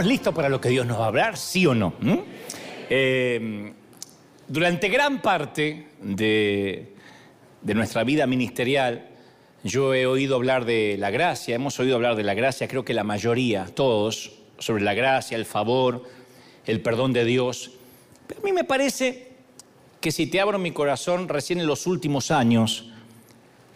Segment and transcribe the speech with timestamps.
[0.00, 1.36] ¿Estamos listos para lo que Dios nos va a hablar?
[1.36, 1.92] ¿Sí o no?
[2.88, 3.70] Eh,
[4.48, 6.94] durante gran parte de,
[7.60, 9.10] de nuestra vida ministerial,
[9.62, 12.94] yo he oído hablar de la gracia, hemos oído hablar de la gracia, creo que
[12.94, 16.04] la mayoría, todos, sobre la gracia, el favor,
[16.64, 17.72] el perdón de Dios.
[18.26, 19.34] Pero a mí me parece
[20.00, 22.90] que si te abro mi corazón, recién en los últimos años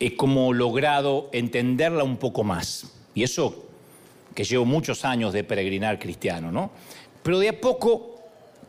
[0.01, 2.95] he como logrado entenderla un poco más.
[3.15, 3.67] Y eso
[4.35, 6.71] que llevo muchos años de peregrinar cristiano, ¿no?
[7.23, 8.21] Pero de a poco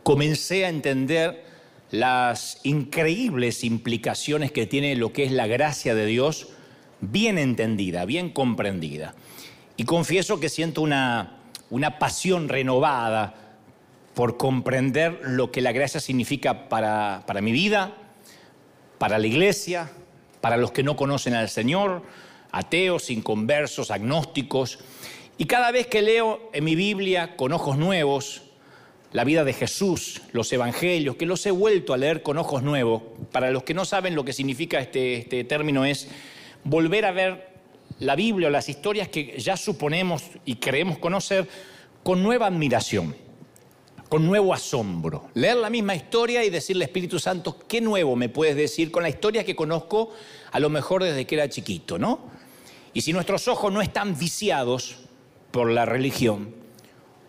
[0.02, 1.44] comencé a entender
[1.90, 6.48] las increíbles implicaciones que tiene lo que es la gracia de Dios
[7.00, 9.14] bien entendida, bien comprendida.
[9.76, 11.38] Y confieso que siento una,
[11.70, 13.34] una pasión renovada
[14.14, 17.92] por comprender lo que la gracia significa para, para mi vida,
[18.98, 19.90] para la iglesia,
[20.40, 22.02] para los que no conocen al Señor,
[22.50, 24.78] ateos, inconversos, agnósticos.
[25.38, 28.42] Y cada vez que leo en mi Biblia con ojos nuevos
[29.12, 33.02] la vida de Jesús, los evangelios, que los he vuelto a leer con ojos nuevos,
[33.32, 36.08] para los que no saben lo que significa este, este término es
[36.64, 37.56] volver a ver
[37.98, 41.48] la Biblia o las historias que ya suponemos y creemos conocer
[42.02, 43.16] con nueva admiración,
[44.08, 45.30] con nuevo asombro.
[45.34, 49.08] Leer la misma historia y decirle, Espíritu Santo, ¿qué nuevo me puedes decir con la
[49.08, 50.12] historia que conozco
[50.50, 52.20] a lo mejor desde que era chiquito, ¿no?
[52.92, 55.05] Y si nuestros ojos no están viciados
[55.56, 56.54] por la religión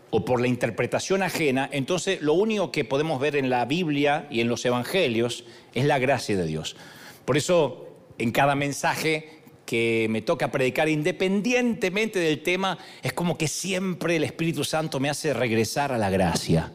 [0.09, 4.41] o por la interpretación ajena, entonces lo único que podemos ver en la Biblia y
[4.41, 6.75] en los evangelios es la gracia de Dios.
[7.23, 13.47] Por eso, en cada mensaje que me toca predicar, independientemente del tema, es como que
[13.47, 16.73] siempre el Espíritu Santo me hace regresar a la gracia,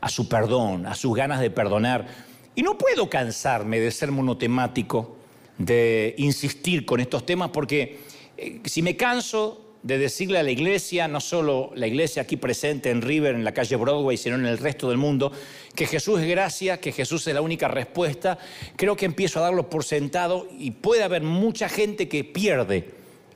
[0.00, 2.06] a su perdón, a sus ganas de perdonar.
[2.54, 5.16] Y no puedo cansarme de ser monotemático,
[5.58, 7.98] de insistir con estos temas, porque
[8.36, 12.90] eh, si me canso de decirle a la iglesia, no solo la iglesia aquí presente
[12.90, 15.32] en River, en la calle Broadway, sino en el resto del mundo,
[15.74, 18.38] que Jesús es gracia, que Jesús es la única respuesta,
[18.76, 22.90] creo que empiezo a darlo por sentado y puede haber mucha gente que pierde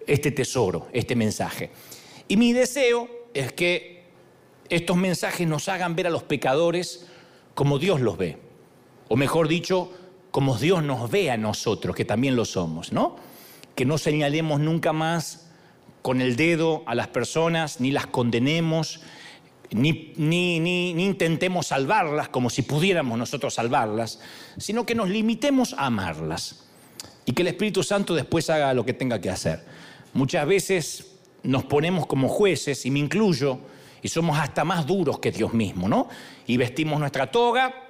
[0.06, 1.70] este tesoro, este mensaje.
[2.28, 4.04] Y mi deseo es que
[4.68, 7.06] estos mensajes nos hagan ver a los pecadores
[7.54, 8.38] como Dios los ve,
[9.08, 9.92] o mejor dicho,
[10.30, 13.16] como Dios nos ve a nosotros, que también lo somos, ¿no?
[13.74, 15.45] Que no señalemos nunca más
[16.06, 19.00] con el dedo a las personas, ni las condenemos,
[19.72, 24.20] ni, ni, ni, intentemos salvarlas como si pudiéramos nosotros salvarlas,
[24.56, 26.62] sino que nos limitemos a amarlas
[27.24, 29.64] y que el Espíritu Santo después haga lo que tenga que hacer.
[30.12, 33.58] Muchas veces nos ponemos como jueces, y me incluyo,
[34.00, 36.08] y somos hasta más duros que Dios mismo, ¿no?
[36.46, 37.85] Y vestimos nuestra toga,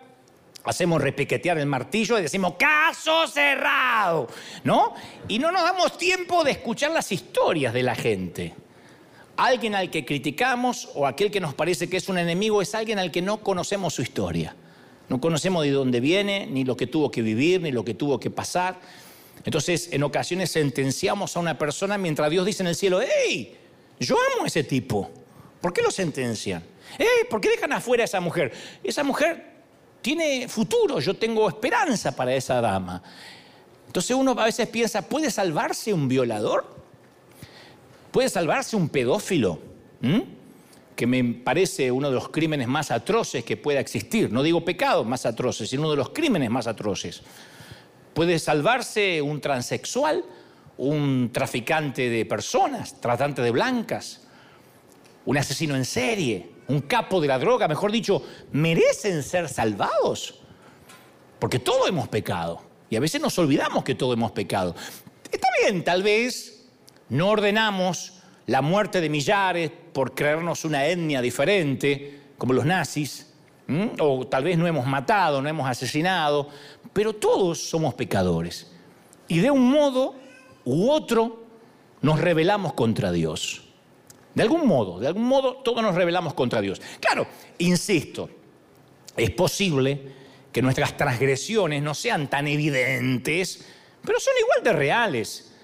[0.66, 4.28] hacemos repiquetear el martillo y decimos, caso cerrado,
[4.65, 4.94] ¿no?
[5.28, 8.54] Y no nos damos tiempo de escuchar las historias de la gente.
[9.37, 12.99] Alguien al que criticamos o aquel que nos parece que es un enemigo es alguien
[12.99, 14.56] al que no conocemos su historia.
[15.09, 18.19] No conocemos de dónde viene, ni lo que tuvo que vivir, ni lo que tuvo
[18.19, 18.81] que pasar.
[19.44, 23.56] Entonces, en ocasiones sentenciamos a una persona mientras Dios dice en el cielo, ¡Ey!
[24.00, 25.10] Yo amo a ese tipo.
[25.60, 26.65] ¿Por qué lo sentencian?
[26.98, 27.28] ¡Ey!
[27.31, 28.53] ¿Por qué dejan afuera a esa mujer?
[28.83, 29.56] Esa mujer
[30.06, 33.03] tiene futuro, yo tengo esperanza para esa dama.
[33.89, 36.65] Entonces uno a veces piensa, ¿puede salvarse un violador?
[38.12, 39.59] ¿Puede salvarse un pedófilo?
[40.00, 40.21] ¿Mm?
[40.95, 44.31] Que me parece uno de los crímenes más atroces que pueda existir.
[44.31, 47.22] No digo pecados más atroces, sino uno de los crímenes más atroces.
[48.15, 50.25] ¿Puede salvarse un transexual?
[50.77, 53.00] ¿Un traficante de personas?
[53.00, 54.21] ¿Tratante de blancas?
[55.25, 56.56] ¿Un asesino en serie?
[56.69, 58.22] Un capo de la droga, mejor dicho,
[58.53, 60.41] merecen ser salvados.
[61.38, 62.62] Porque todos hemos pecado.
[62.88, 64.75] Y a veces nos olvidamos que todos hemos pecado.
[65.31, 66.66] Está bien, tal vez
[67.09, 68.15] no ordenamos
[68.47, 73.33] la muerte de millares por creernos una etnia diferente, como los nazis,
[73.98, 76.48] o tal vez no hemos matado, no hemos asesinado,
[76.92, 78.72] pero todos somos pecadores.
[79.28, 80.15] Y de un modo
[80.65, 81.45] u otro
[82.01, 83.66] nos rebelamos contra Dios.
[84.36, 86.83] De algún modo, de algún modo todos nos rebelamos contra Dios.
[87.00, 88.28] Claro, insisto,
[89.16, 90.12] es posible
[90.53, 93.65] que nuestras transgresiones no sean tan evidentes,
[94.04, 95.54] pero son igual de reales.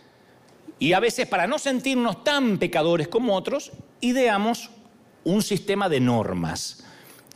[0.78, 4.70] Y a veces para no sentirnos tan pecadores como otros, ideamos
[5.24, 6.82] un sistema de normas,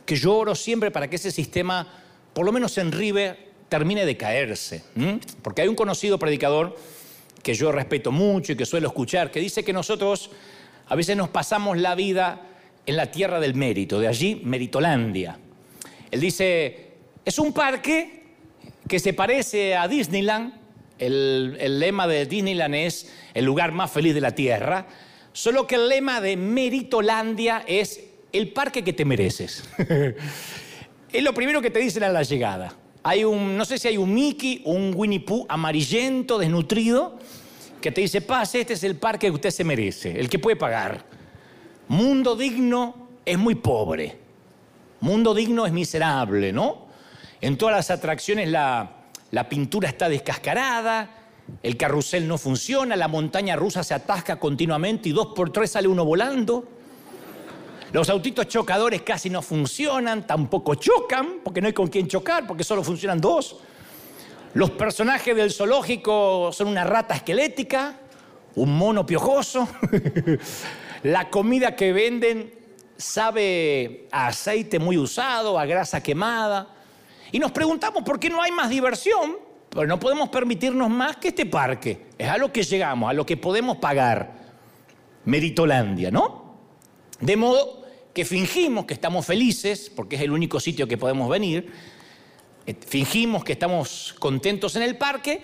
[0.07, 1.87] que yo oro siempre para que ese sistema,
[2.33, 4.83] por lo menos en River, termine de caerse.
[5.43, 6.75] Porque hay un conocido predicador
[7.43, 10.31] que yo respeto mucho y que suelo escuchar, que dice que nosotros
[10.89, 12.41] a veces nos pasamos la vida
[12.85, 15.37] en la tierra del mérito, de allí Meritolandia.
[16.09, 16.91] Él dice,
[17.25, 18.23] es un parque
[18.87, 20.53] que se parece a Disneyland,
[20.97, 24.87] el, lema de Disneyland es el lugar más feliz de la tierra,
[25.33, 29.63] solo que el lema de Meritolandia es el parque que te mereces.
[31.11, 32.73] es lo primero que te dicen a la llegada.
[33.03, 37.19] Hay un, no sé si hay un Mickey un Winnie Pooh amarillento, desnutrido,
[37.81, 40.55] que te dice, pase, este es el parque que usted se merece, el que puede
[40.55, 41.05] pagar.
[41.87, 44.17] Mundo digno es muy pobre.
[44.99, 46.87] Mundo digno es miserable, ¿no?
[47.39, 48.91] En todas las atracciones la,
[49.31, 51.11] la pintura está descascarada,
[51.61, 55.87] el carrusel no funciona, la montaña rusa se atasca continuamente y dos por tres sale
[55.87, 56.65] uno volando.
[57.93, 62.63] Los autitos chocadores casi no funcionan, tampoco chocan, porque no hay con quién chocar, porque
[62.63, 63.57] solo funcionan dos.
[64.57, 67.93] Los personajes del zoológico son una rata esquelética,
[68.55, 69.69] un mono piojoso.
[71.03, 72.51] la comida que venden
[72.97, 76.69] sabe a aceite muy usado, a grasa quemada.
[77.31, 79.37] Y nos preguntamos por qué no hay más diversión,
[79.69, 82.07] pero no podemos permitirnos más que este parque.
[82.17, 84.39] Es a lo que llegamos, a lo que podemos pagar.
[85.25, 86.55] Meritolandia, ¿no?
[87.19, 91.71] De modo que fingimos que estamos felices, porque es el único sitio que podemos venir,
[92.75, 95.41] fingimos que estamos contentos en el parque,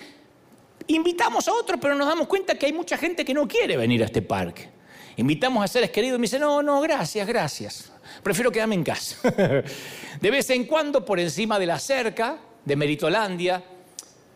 [0.88, 4.02] invitamos a otros, pero nos damos cuenta que hay mucha gente que no quiere venir
[4.02, 4.70] a este parque.
[5.16, 7.92] Invitamos a seres queridos y me dicen, no, no, gracias, gracias.
[8.24, 9.16] Prefiero quedarme en casa.
[10.22, 13.64] De vez en cuando, por encima de la cerca de Meritolandia,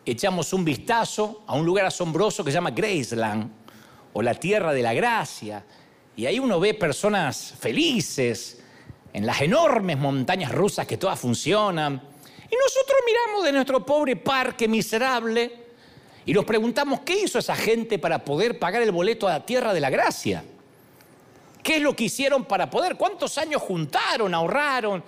[0.05, 3.51] echamos un vistazo a un lugar asombroso que se llama Graceland,
[4.13, 5.63] o la Tierra de la Gracia,
[6.15, 8.59] y ahí uno ve personas felices
[9.13, 12.01] en las enormes montañas rusas que todas funcionan.
[12.49, 15.67] Y nosotros miramos de nuestro pobre parque miserable
[16.25, 19.73] y nos preguntamos qué hizo esa gente para poder pagar el boleto a la Tierra
[19.73, 20.43] de la Gracia.
[21.63, 22.95] ¿Qué es lo que hicieron para poder?
[22.95, 25.03] ¿Cuántos años juntaron, ahorraron?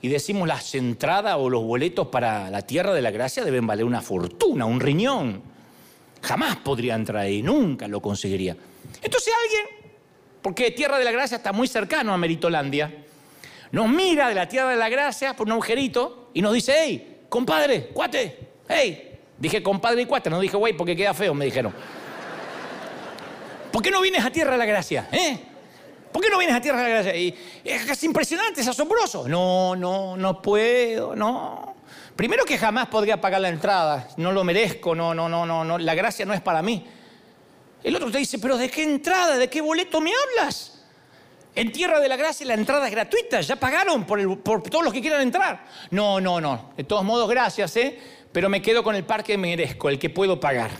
[0.00, 3.84] Y decimos las entradas o los boletos para la Tierra de la Gracia deben valer
[3.84, 5.42] una fortuna, un riñón.
[6.22, 8.56] Jamás podría entrar ahí, nunca lo conseguiría.
[9.02, 9.78] Entonces alguien
[10.42, 13.04] porque Tierra de la Gracia está muy cercano a Meritolandia,
[13.72, 17.18] nos mira de la Tierra de la Gracia por un agujerito y nos dice, hey,
[17.28, 18.38] compadre, cuate,
[18.68, 19.04] hey.
[19.38, 21.72] Dije compadre y cuate, no dije güey porque queda feo, me dijeron.
[23.70, 25.08] ¿Por qué no vienes a Tierra de la Gracia?
[25.12, 25.38] ¿Eh?
[26.10, 27.16] ¿Por qué no vienes a Tierra de la Gracia?
[27.16, 27.34] Y
[27.64, 29.28] es impresionante, es asombroso.
[29.28, 31.76] No, no, no puedo, no.
[32.16, 35.78] Primero que jamás podría pagar la entrada, no lo merezco, no, no, no, no, no,
[35.78, 36.84] la gracia no es para mí.
[37.84, 40.77] El otro te dice, pero ¿de qué entrada, de qué boleto me hablas?
[41.58, 45.00] En Tierra de la Gracia la entrada es gratuita, ya pagaron por, todos los que
[45.00, 45.66] quieran entrar.
[45.90, 46.70] No, no, no.
[46.76, 47.98] De todos modos, gracias, ¿eh?
[48.30, 50.70] Pero me quedo con el parque que merezco, el que puedo pagar.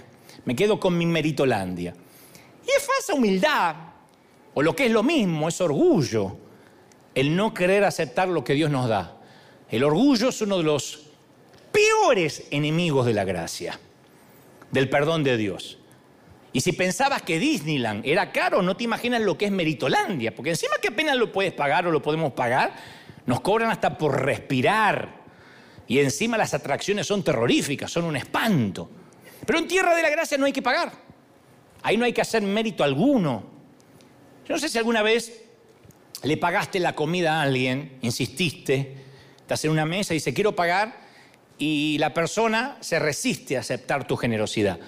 [0.44, 1.94] Me quedo con mi Meritolandia.
[2.64, 3.74] Y es falsa humildad,
[4.54, 6.36] o lo que es lo mismo, es orgullo,
[7.12, 9.16] el no querer aceptar lo que Dios nos da.
[9.68, 11.06] El orgullo es uno de los
[11.72, 13.80] peores enemigos de la gracia,
[14.70, 15.78] del perdón de Dios.
[16.58, 20.50] Y si pensabas que Disneyland era caro, no te imaginas lo que es Meritolandia, porque
[20.50, 22.74] encima que apenas lo puedes pagar o lo podemos pagar,
[23.26, 25.20] nos cobran hasta por respirar.
[25.86, 28.90] Y encima las atracciones son terroríficas, son un espanto.
[29.46, 30.90] Pero en Tierra de la Gracia no hay que pagar.
[31.84, 33.44] Ahí no hay que hacer mérito alguno.
[34.48, 35.40] Yo no sé si alguna vez
[36.24, 38.96] le pagaste la comida a alguien, insististe,
[39.36, 41.06] estás en una mesa y dice quiero pagar,
[41.56, 44.80] y la persona se resiste a aceptar tu generosidad.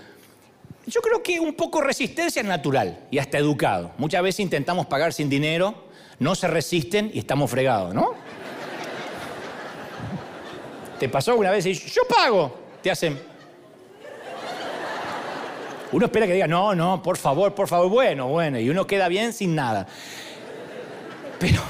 [0.86, 3.92] Yo creo que un poco resistencia es natural y hasta educado.
[3.98, 5.74] Muchas veces intentamos pagar sin dinero,
[6.18, 8.14] no se resisten y estamos fregados, ¿no?
[10.98, 12.58] ¿Te pasó alguna vez y yo pago?
[12.82, 13.18] Te hacen.
[15.92, 19.08] Uno espera que diga, no, no, por favor, por favor, bueno, bueno, y uno queda
[19.08, 19.86] bien sin nada.
[21.38, 21.60] Pero,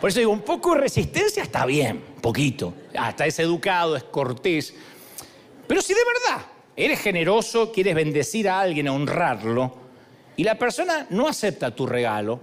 [0.00, 2.72] por eso digo, un poco de resistencia está bien, poquito.
[2.96, 4.74] Hasta es educado, es cortés.
[5.66, 6.46] Pero si de verdad
[6.78, 9.74] eres generoso, quieres bendecir a alguien, honrarlo,
[10.36, 12.40] y la persona no acepta tu regalo,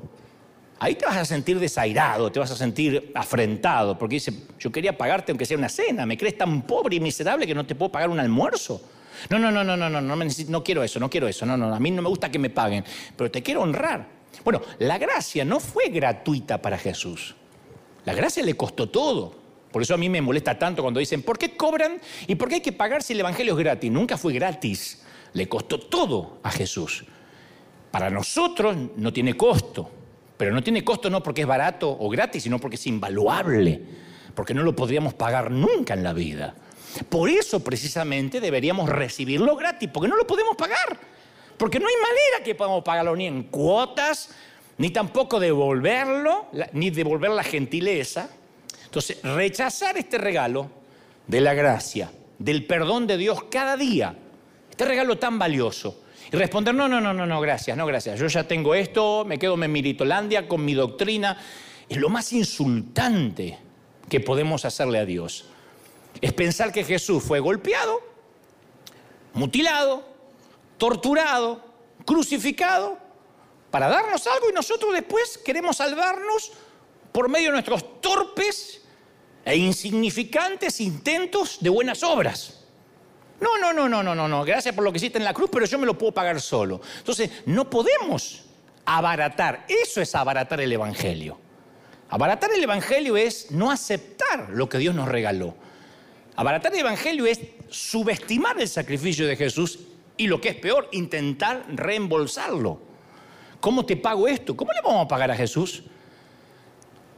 [0.80, 4.98] ahí te vas a sentir desairado, te vas a sentir afrentado, porque dice, yo quería
[4.98, 7.92] pagarte aunque sea una cena, me crees tan pobre y miserable que no te puedo
[7.92, 8.82] pagar un almuerzo.
[9.30, 11.74] No, no, no, no, no, no, no, no quiero eso, no quiero eso, no, no,
[11.74, 12.84] a mí no me gusta que me paguen,
[13.16, 14.06] pero te quiero honrar.
[14.44, 17.36] Bueno, la gracia no fue gratuita para Jesús.
[18.04, 19.45] La gracia le costó todo.
[19.76, 22.56] Por eso a mí me molesta tanto cuando dicen, ¿por qué cobran y por qué
[22.56, 23.92] hay que pagar si el Evangelio es gratis?
[23.92, 25.04] Nunca fue gratis.
[25.34, 27.04] Le costó todo a Jesús.
[27.92, 29.92] Para nosotros no tiene costo,
[30.38, 33.82] pero no tiene costo no porque es barato o gratis, sino porque es invaluable,
[34.34, 36.56] porque no lo podríamos pagar nunca en la vida.
[37.10, 40.98] Por eso precisamente deberíamos recibirlo gratis, porque no lo podemos pagar,
[41.58, 44.30] porque no hay manera que podamos pagarlo ni en cuotas,
[44.78, 48.30] ni tampoco devolverlo, ni devolver la gentileza.
[48.96, 50.72] Entonces, rechazar este regalo
[51.28, 52.10] de la gracia,
[52.40, 54.16] del perdón de Dios cada día,
[54.72, 58.28] este regalo tan valioso, y responder, no, no, no, no, no, gracias, no, gracias, yo
[58.28, 61.38] ya tengo esto, me quedo en Miritolandia con mi doctrina,
[61.90, 63.60] es lo más insultante
[64.08, 65.44] que podemos hacerle a Dios.
[66.22, 68.00] Es pensar que Jesús fue golpeado,
[69.34, 70.08] mutilado,
[70.78, 71.62] torturado,
[72.06, 72.98] crucificado,
[73.72, 76.54] para darnos algo y nosotros después queremos salvarnos
[77.12, 78.84] por medio de nuestros torpes
[79.46, 82.66] e insignificantes intentos de buenas obras.
[83.40, 84.44] No, no, no, no, no, no, no.
[84.44, 86.82] Gracias por lo que hiciste en la cruz, pero yo me lo puedo pagar solo.
[86.98, 88.46] Entonces, no podemos
[88.86, 89.66] abaratar.
[89.68, 91.38] Eso es abaratar el Evangelio.
[92.10, 95.56] Abaratar el Evangelio es no aceptar lo que Dios nos regaló.
[96.36, 99.80] Abaratar el Evangelio es subestimar el sacrificio de Jesús
[100.18, 102.82] y lo que es peor, intentar reembolsarlo.
[103.60, 104.56] ¿Cómo te pago esto?
[104.56, 105.84] ¿Cómo le vamos a pagar a Jesús?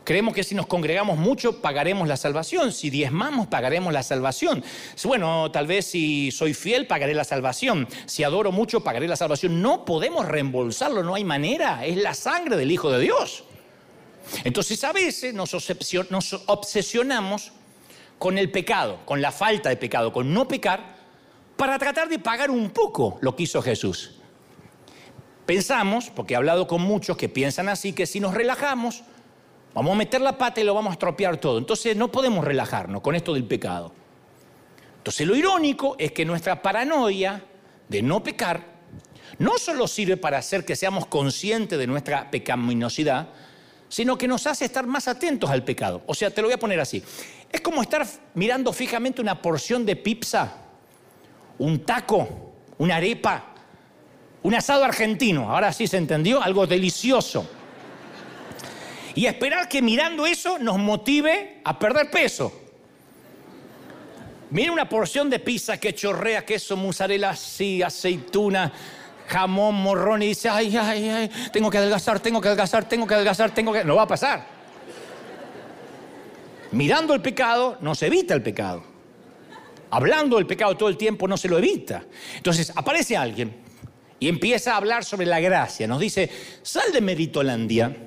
[0.08, 4.64] Creemos que si nos congregamos mucho pagaremos la salvación, si diezmamos pagaremos la salvación.
[5.04, 9.62] Bueno, tal vez si soy fiel pagaré la salvación, si adoro mucho pagaré la salvación.
[9.62, 13.44] No podemos reembolsarlo, no hay manera, es la sangre del Hijo de Dios.
[14.46, 15.54] Entonces a veces nos
[16.46, 17.52] obsesionamos
[18.18, 20.96] con el pecado, con la falta de pecado, con no pecar,
[21.58, 24.12] para tratar de pagar un poco lo que hizo Jesús.
[25.46, 29.04] Pensamos, porque he hablado con muchos que piensan así, que si nos relajamos,
[29.78, 31.60] Vamos a meter la pata y lo vamos a estropear todo.
[31.60, 33.94] Entonces no podemos relajarnos con esto del pecado.
[34.98, 37.44] Entonces lo irónico es que nuestra paranoia
[37.88, 38.60] de no pecar
[39.38, 43.28] no solo sirve para hacer que seamos conscientes de nuestra pecaminosidad,
[43.88, 46.02] sino que nos hace estar más atentos al pecado.
[46.08, 47.04] O sea, te lo voy a poner así.
[47.52, 48.04] Es como estar
[48.34, 50.54] mirando fijamente una porción de pizza,
[51.60, 52.28] un taco,
[52.80, 53.54] una arepa,
[54.42, 55.52] un asado argentino.
[55.52, 57.48] Ahora sí se entendió, algo delicioso
[59.18, 62.54] y esperar que mirando eso nos motive a perder peso.
[64.52, 68.72] Mira una porción de pizza que chorrea queso, mozzarella, así, aceituna,
[69.28, 73.16] jamón, morrón y dice, ay, ay, ay, tengo que adelgazar, tengo que adelgazar, tengo que
[73.16, 73.84] adelgazar, tengo que...
[73.84, 74.46] No va a pasar.
[76.74, 78.84] Mirando el pecado no se evita el pecado.
[79.90, 82.04] Hablando del pecado todo el tiempo no se lo evita.
[82.36, 83.64] Entonces aparece alguien
[84.20, 85.88] y empieza a hablar sobre la gracia.
[85.88, 86.30] Nos dice,
[86.62, 87.98] sal de Meritolandia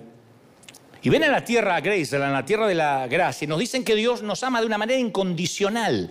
[1.02, 3.84] y ven a la tierra Grace, a la tierra de la gracia, y nos dicen
[3.84, 6.10] que Dios nos ama de una manera incondicional.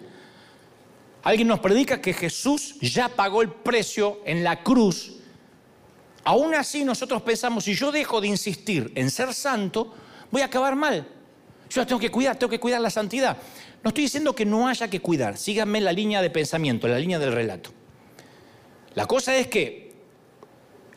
[1.21, 5.17] Alguien nos predica que Jesús ya pagó el precio en la cruz.
[6.23, 9.93] Aún así nosotros pensamos, si yo dejo de insistir en ser santo,
[10.31, 11.07] voy a acabar mal.
[11.69, 13.37] Yo tengo que cuidar, tengo que cuidar la santidad.
[13.83, 17.19] No estoy diciendo que no haya que cuidar, síganme la línea de pensamiento, la línea
[17.19, 17.71] del relato.
[18.95, 19.93] La cosa es que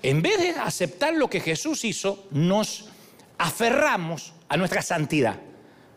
[0.02, 2.86] en vez de aceptar lo que Jesús hizo, nos
[3.42, 5.40] aferramos a nuestra santidad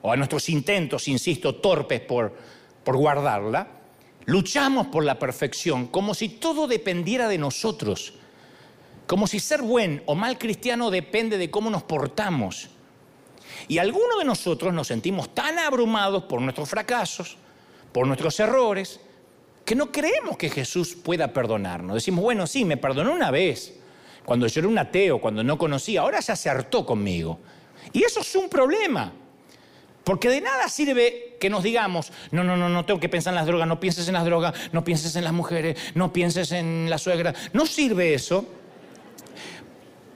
[0.01, 2.35] o a nuestros intentos, insisto, torpes por,
[2.83, 3.67] por guardarla,
[4.25, 8.15] luchamos por la perfección como si todo dependiera de nosotros,
[9.05, 12.69] como si ser buen o mal cristiano depende de cómo nos portamos.
[13.67, 17.37] Y algunos de nosotros nos sentimos tan abrumados por nuestros fracasos,
[17.91, 18.99] por nuestros errores,
[19.63, 21.93] que no creemos que Jesús pueda perdonarnos.
[21.93, 23.75] Decimos, bueno, sí, me perdonó una vez,
[24.25, 27.39] cuando yo era un ateo, cuando no conocía, ahora ya se hartó conmigo.
[27.93, 29.13] Y eso es un problema.
[30.03, 33.37] Porque de nada sirve que nos digamos, no, no, no, no tengo que pensar en
[33.37, 36.89] las drogas, no pienses en las drogas, no pienses en las mujeres, no pienses en
[36.89, 37.33] la suegra.
[37.53, 38.45] No sirve eso,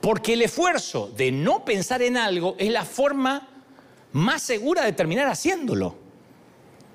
[0.02, 3.48] porque el esfuerzo de no pensar en algo es la forma
[4.12, 5.96] más segura de terminar haciéndolo.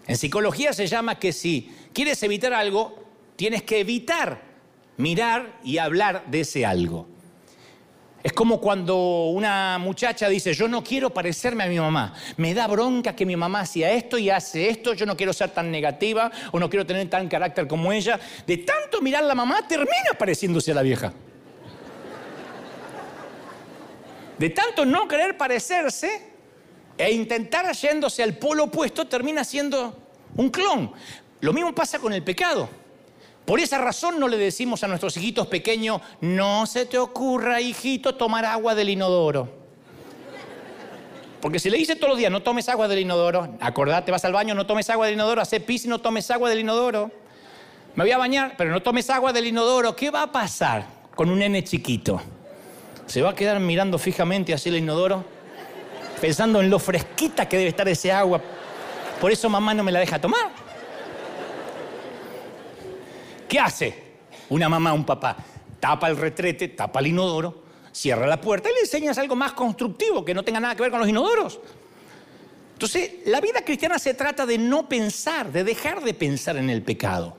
[0.06, 3.04] En psicología se llama que si quieres evitar algo,
[3.36, 4.53] tienes que evitar
[4.96, 7.06] mirar y hablar de ese algo.
[8.24, 12.66] Es como cuando una muchacha dice, yo no quiero parecerme a mi mamá, me da
[12.66, 16.32] bronca que mi mamá hacía esto y hace esto, yo no quiero ser tan negativa
[16.50, 18.18] o no quiero tener tan carácter como ella.
[18.46, 21.12] De tanto mirar a la mamá termina pareciéndose a la vieja.
[24.38, 26.32] De tanto no querer parecerse
[26.96, 30.02] e intentar yéndose al polo opuesto termina siendo
[30.36, 30.92] un clon.
[31.42, 32.70] Lo mismo pasa con el pecado.
[33.44, 38.14] Por esa razón no le decimos a nuestros hijitos pequeños, no se te ocurra, hijito,
[38.14, 39.48] tomar agua del inodoro.
[41.42, 44.32] Porque si le dices todos los días, no tomes agua del inodoro, acordate, vas al
[44.32, 47.10] baño, no tomes agua del inodoro, hace pis y no tomes agua del inodoro.
[47.94, 49.94] Me voy a bañar, pero no tomes agua del inodoro.
[49.94, 52.20] ¿Qué va a pasar con un nene chiquito?
[53.06, 55.22] ¿Se va a quedar mirando fijamente así el inodoro?
[56.18, 58.40] Pensando en lo fresquita que debe estar ese agua.
[59.20, 60.63] Por eso mamá no me la deja tomar.
[63.48, 63.94] ¿Qué hace
[64.48, 65.36] una mamá un papá?
[65.80, 70.24] Tapa el retrete, tapa el inodoro, cierra la puerta y le enseñas algo más constructivo
[70.24, 71.60] que no tenga nada que ver con los inodoros.
[72.72, 76.82] Entonces, la vida cristiana se trata de no pensar, de dejar de pensar en el
[76.82, 77.36] pecado.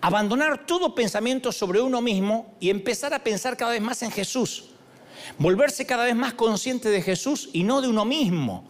[0.00, 4.70] Abandonar todo pensamiento sobre uno mismo y empezar a pensar cada vez más en Jesús.
[5.38, 8.64] volverse cada vez más consciente de Jesús y no de uno mismo.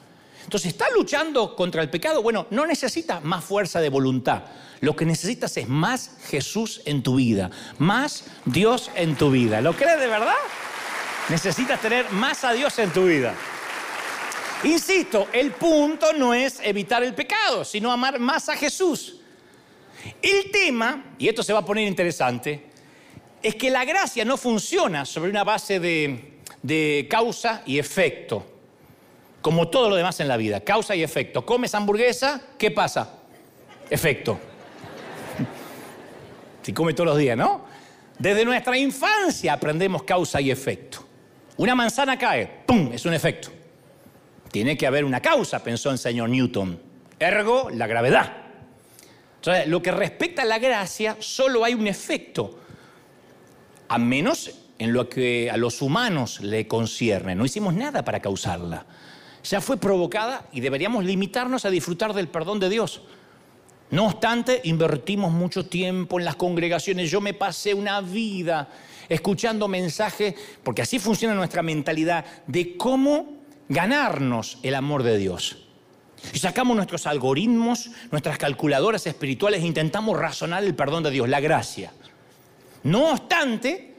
[0.49, 2.23] Entonces, ¿está luchando contra el pecado?
[2.23, 4.45] Bueno, no necesitas más fuerza de voluntad.
[4.81, 9.61] Lo que necesitas es más Jesús en tu vida, más Dios en tu vida.
[9.61, 10.33] ¿Lo crees de verdad?
[11.29, 13.35] Necesitas tener más a Dios en tu vida.
[14.65, 19.21] Insisto, el punto no es evitar el pecado, sino amar más a Jesús.
[20.23, 22.71] El tema, y esto se va a poner interesante,
[23.43, 28.58] es que la gracia no funciona sobre una base de, causa y efecto,
[29.41, 31.45] como todo lo demás en la vida, causa y efecto.
[31.47, 33.19] Comes hamburguesa, ¿qué pasa?
[33.89, 34.39] Efecto.
[36.63, 37.65] Si come todos los días, ¿no?
[38.19, 40.99] Desde nuestra infancia aprendemos causa y efecto.
[41.57, 42.91] Una manzana cae, ¡pum!
[42.93, 43.51] Es un efecto.
[44.51, 46.81] Tiene que haber una causa, pensó el señor Newton.
[47.19, 48.33] Ergo, la gravedad.
[49.37, 52.59] Entonces, lo que respecta a la gracia, solo hay un efecto,
[53.89, 57.35] a menos en lo que a los humanos le concierne.
[57.35, 58.85] No hicimos nada para causarla.
[59.51, 63.03] Ya fue provocada y deberíamos limitarnos a disfrutar del perdón de Dios.
[63.91, 67.11] No obstante, invertimos mucho tiempo en las congregaciones.
[67.11, 68.69] Yo me pasé una vida
[69.09, 73.39] escuchando mensajes, porque así funciona nuestra mentalidad, de cómo
[73.69, 75.65] ganarnos el amor de Dios.
[76.35, 81.41] Y sacamos nuestros algoritmos, nuestras calculadoras espirituales e intentamos razonar el perdón de Dios, la
[81.41, 81.93] gracia.
[82.83, 83.95] No obstante,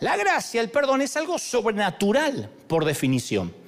[0.00, 3.59] la gracia, el perdón es algo sobrenatural por definición.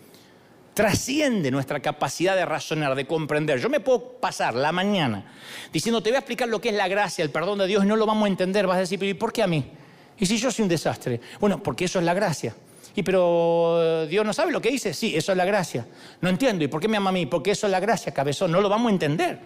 [0.75, 3.61] Trasciende nuestra capacidad de razonar, de comprender.
[3.61, 5.25] Yo me puedo pasar la mañana
[5.73, 7.87] diciendo, te voy a explicar lo que es la gracia, el perdón de Dios, y
[7.87, 8.67] no lo vamos a entender.
[8.67, 9.71] Vas a decir, ¿y por qué a mí?
[10.19, 11.21] ¿Y si yo soy un desastre?
[11.41, 12.55] Bueno, porque eso es la gracia.
[12.95, 14.95] Y pero Dios no sabe lo que dice.
[14.95, 15.87] Sí, eso es la gracia.
[16.21, 16.65] No entiendo.
[16.65, 17.27] ¿Y por qué me ama a mí?
[17.27, 18.53] Porque eso es la gracia, cabezón.
[18.53, 19.41] No lo vamos a entender.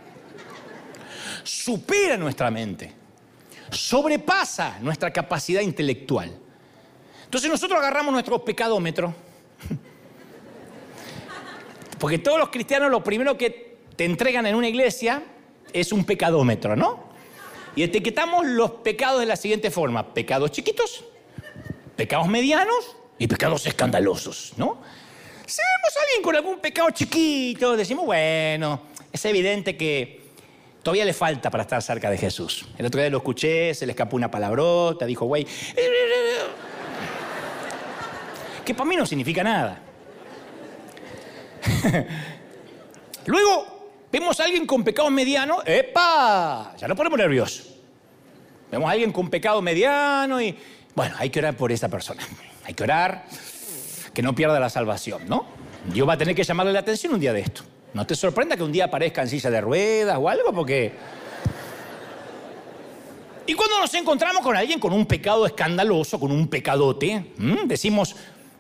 [1.43, 2.93] Supera nuestra mente.
[3.71, 6.33] Sobrepasa nuestra capacidad intelectual.
[7.25, 9.15] Entonces nosotros agarramos nuestro pecadómetro.
[11.99, 15.23] Porque todos los cristianos lo primero que te entregan en una iglesia
[15.73, 17.07] es un pecadómetro, ¿no?
[17.75, 20.15] Y etiquetamos los pecados de la siguiente forma.
[20.15, 21.05] Pecados chiquitos,
[21.97, 24.81] pecados medianos y pecados escandalosos, ¿no?
[25.47, 28.83] Si vemos a alguien con algún pecado chiquito, decimos, bueno,
[29.13, 30.23] es evidente que
[30.83, 32.67] todavía le falta para estar cerca de Jesús.
[32.79, 35.47] El otro día lo escuché, se le escapó una palabrota, dijo, güey,
[38.65, 39.83] que para mí no significa nada.
[43.27, 46.75] Luego, vemos a alguien con pecado mediano, ¡epa!
[46.79, 47.75] Ya no ponemos nerviosos.
[48.71, 50.57] Vemos a alguien con pecado mediano y,
[50.95, 52.23] bueno, hay que orar por esa persona.
[52.65, 53.27] Hay que orar
[54.13, 55.47] que no pierda la salvación, ¿no?
[55.93, 57.63] Dios va a tener que llamarle la atención un día de esto.
[57.95, 60.93] No te sorprenda que un día aparezca en silla de ruedas o algo, porque...
[63.47, 67.33] Y cuando nos encontramos con alguien con un pecado escandaloso, con un pecadote,
[67.65, 68.17] decimos,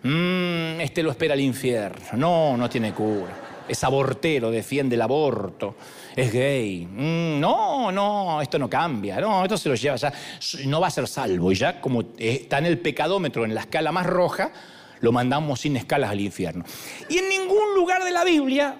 [0.06, 2.16] mmm, este lo espera el infierno.
[2.16, 3.64] No, no tiene cura.
[3.68, 5.74] Es abortero, defiende el aborto.
[6.14, 6.86] Es gay.
[6.90, 9.20] no, no, esto no cambia.
[9.20, 10.12] No, esto se lo lleva ya.
[10.64, 11.52] No va a ser salvo.
[11.52, 14.52] Y ya como está en el pecadómetro, en la escala más roja,
[15.00, 16.64] lo mandamos sin escalas al infierno.
[17.08, 18.76] Y en ningún lugar de la Biblia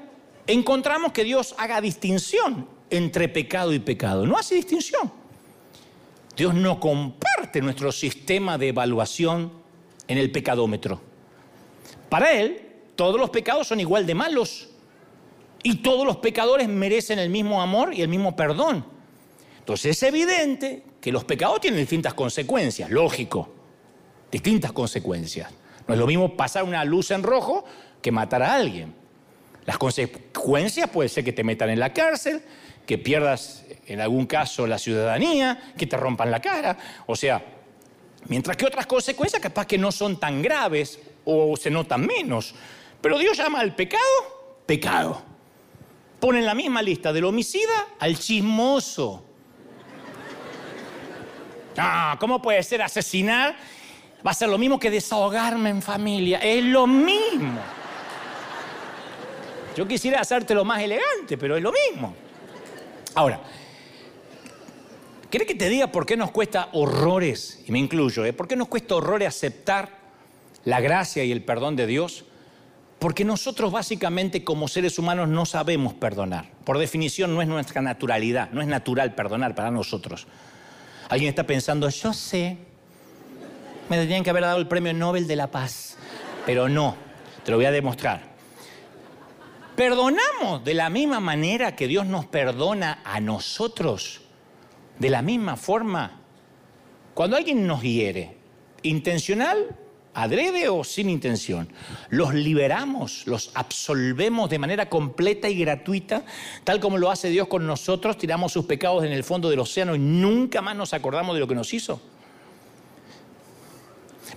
[0.46, 4.26] encontramos que Dios haga distinción entre pecado y pecado.
[4.26, 5.12] No hace distinción.
[6.36, 9.52] Dios no comparte nuestro sistema de evaluación
[10.06, 11.00] en el pecadómetro.
[12.08, 12.62] Para Él,
[12.94, 14.68] todos los pecados son igual de malos
[15.62, 18.84] y todos los pecadores merecen el mismo amor y el mismo perdón.
[19.58, 23.48] Entonces es evidente que los pecados tienen distintas consecuencias, lógico,
[24.30, 25.52] distintas consecuencias.
[25.86, 27.64] No es lo mismo pasar una luz en rojo
[28.00, 28.94] que matar a alguien.
[29.64, 32.42] Las consecuencias puede ser que te metan en la cárcel,
[32.86, 36.78] que pierdas en algún caso la ciudadanía, que te rompan la cara.
[37.06, 37.44] O sea,
[38.28, 42.54] mientras que otras consecuencias capaz que no son tan graves o se notan menos.
[43.00, 44.36] Pero Dios llama al pecado
[44.66, 45.22] pecado.
[46.20, 49.22] Pone en la misma lista del homicida al chismoso.
[51.78, 53.56] Ah, ¿cómo puede ser asesinar?
[54.26, 56.38] Va a ser lo mismo que desahogarme en familia.
[56.38, 57.60] Es lo mismo.
[59.76, 62.14] Yo quisiera hacerte lo más elegante, pero es lo mismo.
[63.14, 63.40] Ahora,
[65.36, 67.62] ¿querés que te diga por qué nos cuesta horrores?
[67.66, 68.32] Y me incluyo, ¿eh?
[68.32, 69.90] ¿Por qué nos cuesta horrores aceptar
[70.64, 72.24] la gracia y el perdón de Dios?
[72.98, 76.50] Porque nosotros básicamente como seres humanos no sabemos perdonar.
[76.64, 80.26] Por definición no es nuestra naturalidad, no es natural perdonar para nosotros.
[81.10, 82.56] Alguien está pensando, yo sé,
[83.90, 85.98] me tendrían que haber dado el premio Nobel de la Paz,
[86.46, 86.96] pero no,
[87.44, 88.22] te lo voy a demostrar.
[89.76, 94.22] ¿Perdonamos de la misma manera que Dios nos perdona a nosotros?
[94.98, 96.20] De la misma forma.
[97.14, 98.36] Cuando alguien nos hiere,
[98.82, 99.76] intencional
[100.16, 101.68] adrede o sin intención,
[102.08, 106.24] los liberamos, los absolvemos de manera completa y gratuita,
[106.64, 109.94] tal como lo hace Dios con nosotros, tiramos sus pecados en el fondo del océano
[109.94, 112.00] y nunca más nos acordamos de lo que nos hizo.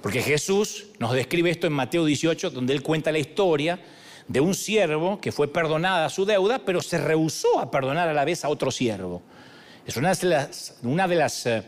[0.02, 3.80] Porque Jesús nos describe esto en Mateo 18, donde él cuenta la historia
[4.28, 8.26] de un siervo que fue perdonada su deuda, pero se rehusó a perdonar a la
[8.26, 9.22] vez a otro siervo.
[9.90, 11.64] Es una de las, una de las eh,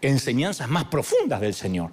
[0.00, 1.90] enseñanzas más profundas del Señor.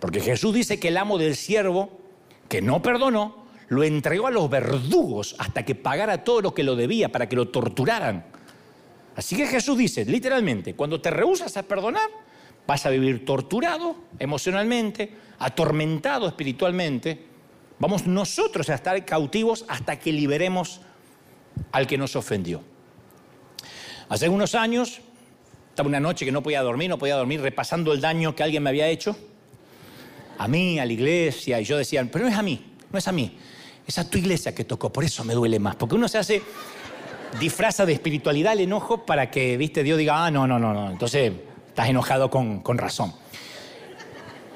[0.00, 2.00] Porque Jesús dice que el amo del siervo
[2.48, 6.74] que no perdonó, lo entregó a los verdugos hasta que pagara todo lo que lo
[6.74, 8.24] debía para que lo torturaran.
[9.14, 12.10] Así que Jesús dice, literalmente, cuando te rehusas a perdonar,
[12.66, 17.24] vas a vivir torturado emocionalmente, atormentado espiritualmente.
[17.78, 20.80] Vamos nosotros a estar cautivos hasta que liberemos
[21.70, 22.64] al que nos ofendió.
[24.08, 25.00] Hace unos años,
[25.70, 28.62] estaba una noche que no podía dormir, no podía dormir, repasando el daño que alguien
[28.62, 29.16] me había hecho,
[30.38, 33.06] a mí, a la iglesia, y yo decía, pero no es a mí, no es
[33.06, 33.36] a mí,
[33.86, 36.42] es a tu iglesia que tocó, por eso me duele más, porque uno se hace,
[37.38, 40.90] disfraza de espiritualidad el enojo para que, viste, Dios diga, ah, no, no, no, no,
[40.90, 41.32] entonces
[41.68, 43.12] estás enojado con, con razón.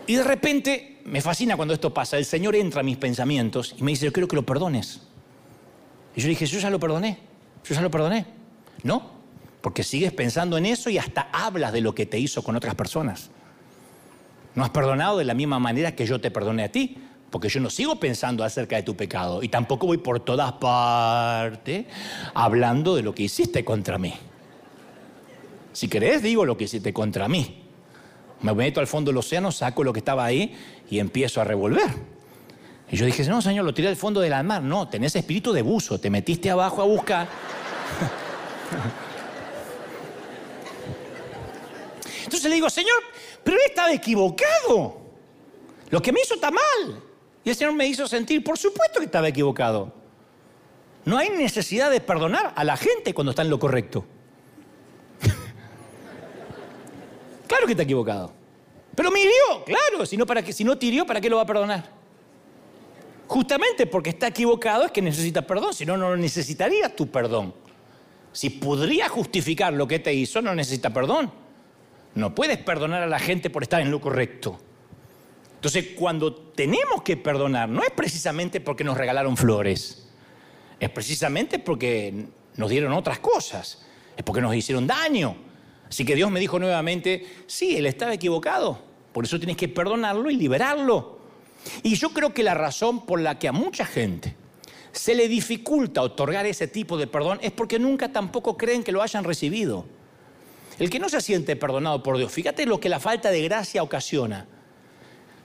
[0.07, 2.19] Y de repente me fascina cuando esto pasa.
[2.19, 5.01] El Señor entra a mis pensamientos y me dice, yo quiero que lo perdones.
[6.15, 7.19] Y yo dije, yo ya lo perdoné,
[7.65, 8.27] yo ya lo perdoné.
[8.83, 9.21] No,
[9.62, 12.75] porque sigues pensando en eso y hasta hablas de lo que te hizo con otras
[12.75, 13.31] personas.
[14.55, 16.98] No has perdonado de la misma manera que yo te perdoné a ti,
[17.31, 21.87] porque yo no sigo pensando acerca de tu pecado y tampoco voy por todas partes
[22.35, 24.12] hablando de lo que hiciste contra mí.
[25.72, 27.62] Si querés, digo lo que hiciste contra mí.
[28.42, 30.55] Me meto al fondo del océano, saco lo que estaba ahí
[30.90, 31.88] y empiezo a revolver.
[32.90, 34.62] Y yo dije, no, señor, lo tiré al fondo del mar.
[34.62, 37.29] No, tenés espíritu de buzo, te metiste abajo a buscar.
[42.24, 43.02] Entonces le digo, Señor,
[43.42, 45.00] pero él estaba equivocado.
[45.90, 47.02] Lo que me hizo está mal.
[47.44, 49.92] Y el Señor me hizo sentir, por supuesto que estaba equivocado.
[51.04, 54.04] No hay necesidad de perdonar a la gente cuando está en lo correcto.
[57.46, 58.32] Claro que está equivocado.
[58.94, 61.90] Pero me hirió, claro, si no, para te hirió, ¿para qué lo va a perdonar?
[63.26, 67.54] Justamente porque está equivocado es que necesita perdón, si no, no necesitaría tu perdón.
[68.32, 71.30] Si podría justificar lo que te hizo, no necesita perdón.
[72.14, 74.59] No puedes perdonar a la gente por estar en lo correcto.
[75.55, 80.09] Entonces, cuando tenemos que perdonar, no es precisamente porque nos regalaron flores,
[80.81, 85.37] es precisamente porque nos dieron otras cosas, es porque nos hicieron daño,
[85.92, 88.79] Así que Dios me dijo nuevamente, sí, él estaba equivocado,
[89.12, 91.18] por eso tienes que perdonarlo y liberarlo.
[91.83, 94.35] Y yo creo que la razón por la que a mucha gente
[94.90, 99.03] se le dificulta otorgar ese tipo de perdón es porque nunca tampoco creen que lo
[99.03, 99.85] hayan recibido.
[100.78, 103.82] El que no se siente perdonado por Dios, fíjate lo que la falta de gracia
[103.82, 104.46] ocasiona.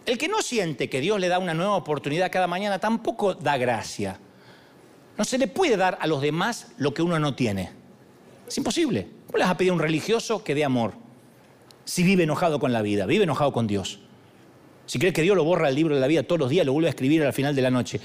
[0.05, 3.57] El que no siente que Dios le da una nueva oportunidad cada mañana tampoco da
[3.57, 4.19] gracia.
[5.17, 7.71] No se le puede dar a los demás lo que uno no tiene.
[8.47, 9.07] Es imposible.
[9.25, 10.93] ¿Cómo le vas a pedir a un religioso que dé amor?
[11.83, 13.99] Si vive enojado con la vida, vive enojado con Dios.
[14.85, 16.71] Si cree que Dios lo borra el libro de la vida todos los días, lo
[16.71, 17.99] vuelve a escribir al final de la noche.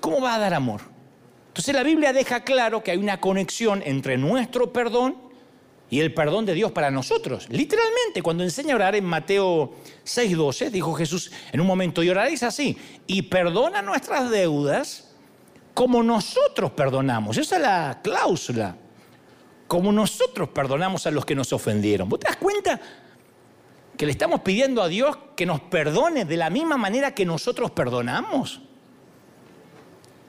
[0.00, 0.80] ¿Cómo va a dar amor?
[1.48, 5.27] Entonces la Biblia deja claro que hay una conexión entre nuestro perdón
[5.90, 7.48] y el perdón de Dios para nosotros.
[7.50, 9.74] Literalmente, cuando enseña a orar en Mateo
[10.04, 15.14] 6:12, dijo Jesús en un momento, y oraréis así, y perdona nuestras deudas
[15.74, 17.38] como nosotros perdonamos.
[17.38, 18.76] Esa es la cláusula
[19.68, 22.08] como nosotros perdonamos a los que nos ofendieron.
[22.08, 22.80] ¿Vos te das cuenta
[23.96, 27.70] que le estamos pidiendo a Dios que nos perdone de la misma manera que nosotros
[27.70, 28.62] perdonamos?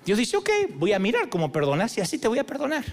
[0.05, 2.83] Dios dice, ok, voy a mirar cómo perdonas y así te voy a perdonar.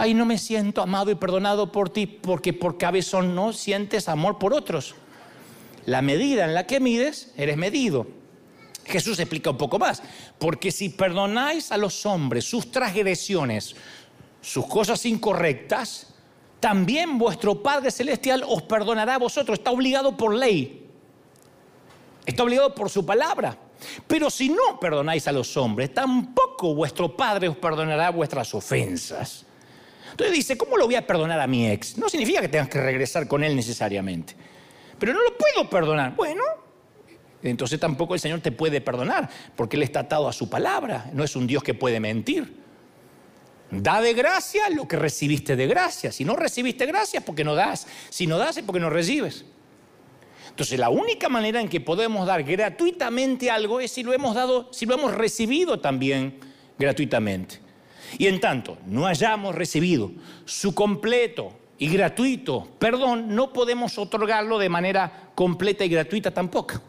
[0.00, 4.38] Ay, no me siento amado y perdonado por ti porque por cabezón no sientes amor
[4.38, 4.94] por otros.
[5.86, 8.06] La medida en la que mides, eres medido.
[8.84, 10.00] Jesús explica un poco más,
[10.38, 13.74] porque si perdonáis a los hombres sus transgresiones,
[14.40, 16.14] sus cosas incorrectas,
[16.60, 19.58] también vuestro Padre Celestial os perdonará a vosotros.
[19.58, 20.86] Está obligado por ley.
[22.24, 23.58] Está obligado por su palabra.
[24.06, 29.47] Pero si no perdonáis a los hombres, tampoco vuestro Padre os perdonará vuestras ofensas.
[30.18, 31.96] Entonces dice, ¿cómo lo voy a perdonar a mi ex?
[31.96, 34.34] No significa que tengas que regresar con él necesariamente.
[34.98, 36.16] Pero no lo puedo perdonar.
[36.16, 36.42] Bueno,
[37.40, 41.08] entonces tampoco el Señor te puede perdonar, porque Él está atado a su palabra.
[41.12, 42.52] No es un Dios que puede mentir.
[43.70, 46.10] Da de gracia lo que recibiste de gracia.
[46.10, 47.86] Si no recibiste gracia, porque no das.
[48.08, 49.44] Si no das, es porque no recibes.
[50.50, 54.72] Entonces, la única manera en que podemos dar gratuitamente algo es si lo hemos dado,
[54.72, 56.40] si lo hemos recibido también
[56.76, 57.67] gratuitamente.
[58.16, 60.10] Y en tanto no hayamos recibido
[60.44, 66.80] su completo y gratuito perdón, no podemos otorgarlo de manera completa y gratuita tampoco.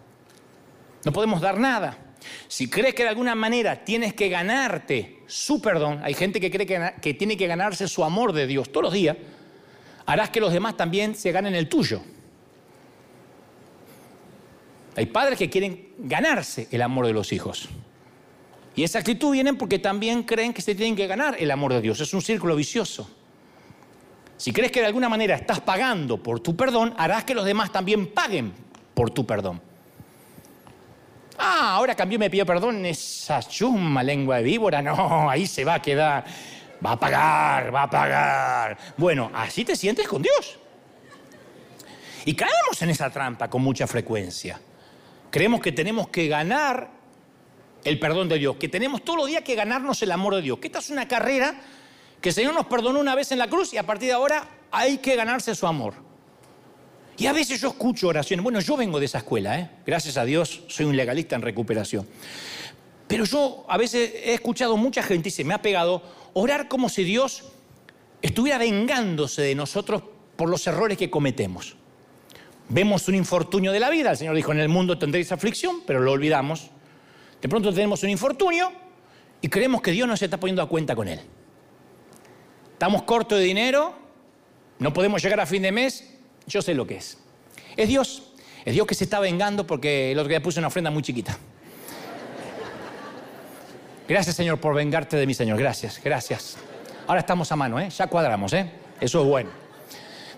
[1.04, 1.98] No podemos dar nada.
[2.48, 6.66] Si crees que de alguna manera tienes que ganarte su perdón, hay gente que cree
[6.66, 9.16] que, tiene que ganarse su amor de Dios todos los días,
[10.06, 12.02] harás que los demás también se ganen el tuyo.
[14.96, 17.70] Hay padres que quieren ganarse el amor de los hijos.
[18.80, 21.82] Y esa actitud viene porque también creen que se tienen que ganar el amor de
[21.82, 22.00] Dios.
[22.00, 23.10] Es un círculo vicioso.
[24.38, 27.74] Si crees que de alguna manera estás pagando por tu perdón, harás que los demás
[27.74, 28.54] también paguen
[28.94, 29.62] por tu perdón.
[31.38, 34.82] Ah, ahora cambió me pidió perdón esa chuma lengua de víbora.
[34.82, 36.24] No, ahí se va a quedar.
[36.82, 38.78] Va a pagar, va a pagar.
[38.96, 40.58] Bueno, así te sientes con Dios.
[42.24, 44.58] Y caemos en esa trampa con mucha frecuencia.
[45.30, 46.99] Creemos que tenemos que ganar
[47.90, 50.60] el perdón de Dios, que tenemos todos los días que ganarnos el amor de Dios,
[50.62, 51.60] esta es una carrera
[52.22, 54.48] que el Señor nos perdonó una vez en la cruz y a partir de ahora
[54.72, 55.96] hay que ganarse su amor.
[57.18, 58.44] Y a veces yo escucho oraciones.
[58.44, 59.70] Bueno, yo vengo de esa escuela, ¿eh?
[59.86, 62.08] gracias a Dios soy un legalista en recuperación.
[63.08, 66.90] Pero yo a veces he escuchado mucha gente y se me ha pegado orar como
[66.90, 67.44] si Dios
[68.22, 70.04] estuviera vengándose de nosotros
[70.36, 71.76] por los errores que cometemos.
[72.70, 76.02] Vemos un infortunio de la vida, el Señor dijo, en el mundo tendréis aflicción, pero
[76.02, 76.70] lo olvidamos.
[77.42, 78.72] De pronto tenemos un infortunio
[79.42, 81.20] y creemos que Dios no se está poniendo a cuenta con él.
[82.74, 83.94] Estamos cortos de dinero,
[84.80, 86.16] no podemos llegar a fin de mes,
[86.48, 87.18] yo sé lo que es.
[87.76, 88.34] Es Dios,
[88.66, 91.38] es Dios que se está vengando porque el otro día puse una ofrenda muy chiquita.
[94.08, 96.58] Gracias Señor por vengarte de mí, Señor, gracias, gracias.
[97.08, 97.90] Ahora estamos a mano, ¿eh?
[97.90, 98.72] ya cuadramos, ¿eh?
[99.00, 99.69] eso es bueno.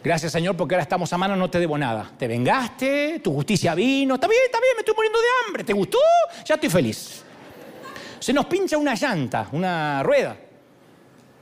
[0.03, 2.11] Gracias Señor porque ahora estamos a mano, no te debo nada.
[2.17, 5.73] Te vengaste, tu justicia vino, está bien, está bien, me estoy muriendo de hambre, ¿te
[5.73, 5.99] gustó?
[6.45, 7.23] Ya estoy feliz.
[8.19, 10.37] Se nos pincha una llanta, una rueda.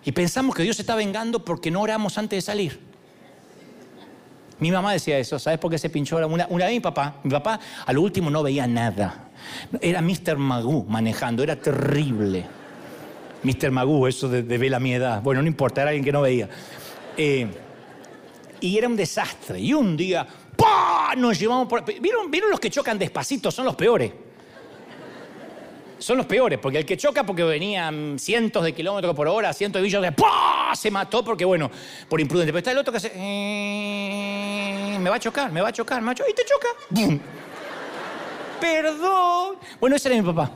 [0.03, 2.79] Y pensamos que Dios se está vengando porque no oramos antes de salir.
[4.59, 6.17] Mi mamá decía eso, ¿sabes por qué se pinchó?
[6.27, 9.29] Una, una vez mi papá, mi papá a lo último no veía nada.
[9.79, 10.37] Era Mr.
[10.37, 12.45] Magoo manejando, era terrible.
[13.43, 13.71] Mr.
[13.71, 15.21] Magoo, eso de, de ver la mi edad.
[15.21, 16.49] Bueno, no importa, era alguien que no veía.
[17.15, 17.47] Eh,
[18.61, 19.59] y era un desastre.
[19.59, 21.13] Y un día, ¡pah!
[21.15, 21.83] Nos llevamos por...
[21.85, 23.51] ¿Vieron, ¿Vieron los que chocan despacito?
[23.51, 24.11] Son los peores
[25.99, 29.81] son los peores, porque el que choca porque venían cientos de kilómetros por hora, cientos
[29.81, 30.73] de billos de ¡pah!
[30.73, 31.69] se mató porque, bueno,
[32.07, 32.51] por imprudente.
[32.51, 36.01] Pero está el otro que hace, eh, me va a chocar, me va a chocar,
[36.01, 36.67] macho, y te choca.
[36.89, 37.19] ¡Bum!
[38.59, 39.57] Perdón.
[39.79, 40.51] Bueno, ese era mi papá.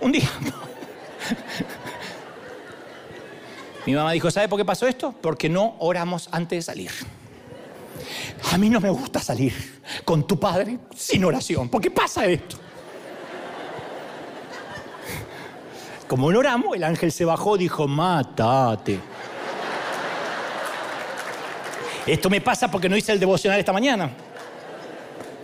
[0.00, 0.28] Un día.
[3.86, 5.14] mi mamá dijo, ¿sabe por qué pasó esto?
[5.20, 6.90] Porque no oramos antes de salir.
[8.52, 11.68] A mí no me gusta salir con tu padre sin oración.
[11.68, 12.56] ¿Por qué pasa esto?
[16.08, 19.00] Como no oramos, el ángel se bajó y dijo, mátate.
[22.06, 24.10] Esto me pasa porque no hice el devocional esta mañana.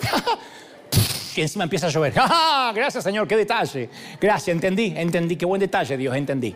[1.37, 2.13] y encima empieza a llover.
[2.75, 3.89] Gracias, Señor, qué detalle.
[4.21, 6.55] Gracias, entendí, entendí, qué buen detalle, Dios, entendí.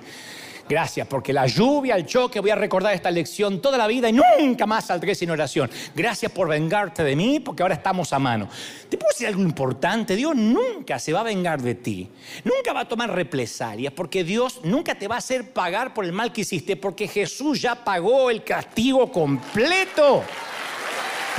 [0.68, 4.12] Gracias, porque la lluvia, el choque, voy a recordar esta lección toda la vida y
[4.12, 5.70] nunca más saldré sin oración.
[5.94, 8.48] Gracias por vengarte de mí, porque ahora estamos a mano.
[8.88, 10.16] ¿Te puedo decir algo importante?
[10.16, 12.09] Dios nunca se va a vengar de ti.
[12.44, 16.12] Nunca va a tomar represalias, porque Dios nunca te va a hacer pagar por el
[16.12, 20.22] mal que hiciste, porque Jesús ya pagó el castigo completo.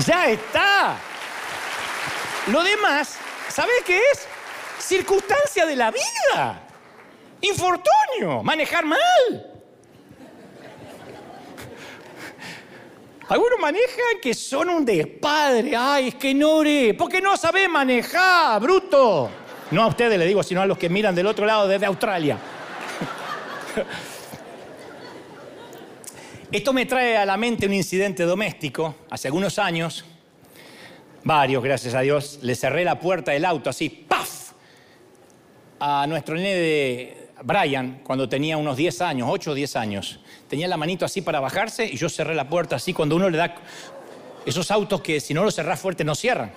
[0.05, 0.97] Ya está.
[2.47, 3.17] Lo demás,
[3.49, 4.27] ¿sabes qué es?
[4.79, 6.72] Circunstancia de la vida.
[7.43, 8.99] Infortunio, manejar mal.
[13.27, 15.75] Algunos manejan que son un despadre.
[15.75, 16.93] Ay, es que no oré.
[16.93, 19.29] Porque no sabe manejar, bruto.
[19.71, 22.37] No a ustedes le digo, sino a los que miran del otro lado desde Australia.
[26.51, 28.95] Esto me trae a la mente un incidente doméstico.
[29.09, 30.05] Hace algunos años,
[31.25, 34.53] varios, gracias a Dios, le cerré la puerta del auto así, ¡paf!
[35.79, 40.67] A nuestro nene de Brian, cuando tenía unos 10 años, 8 o 10 años, tenía
[40.67, 43.55] la manito así para bajarse y yo cerré la puerta así cuando uno le da
[44.45, 46.51] esos autos que si no los cerrás fuerte no cierran.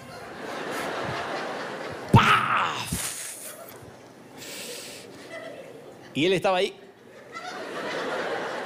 [6.15, 6.75] Y él estaba ahí.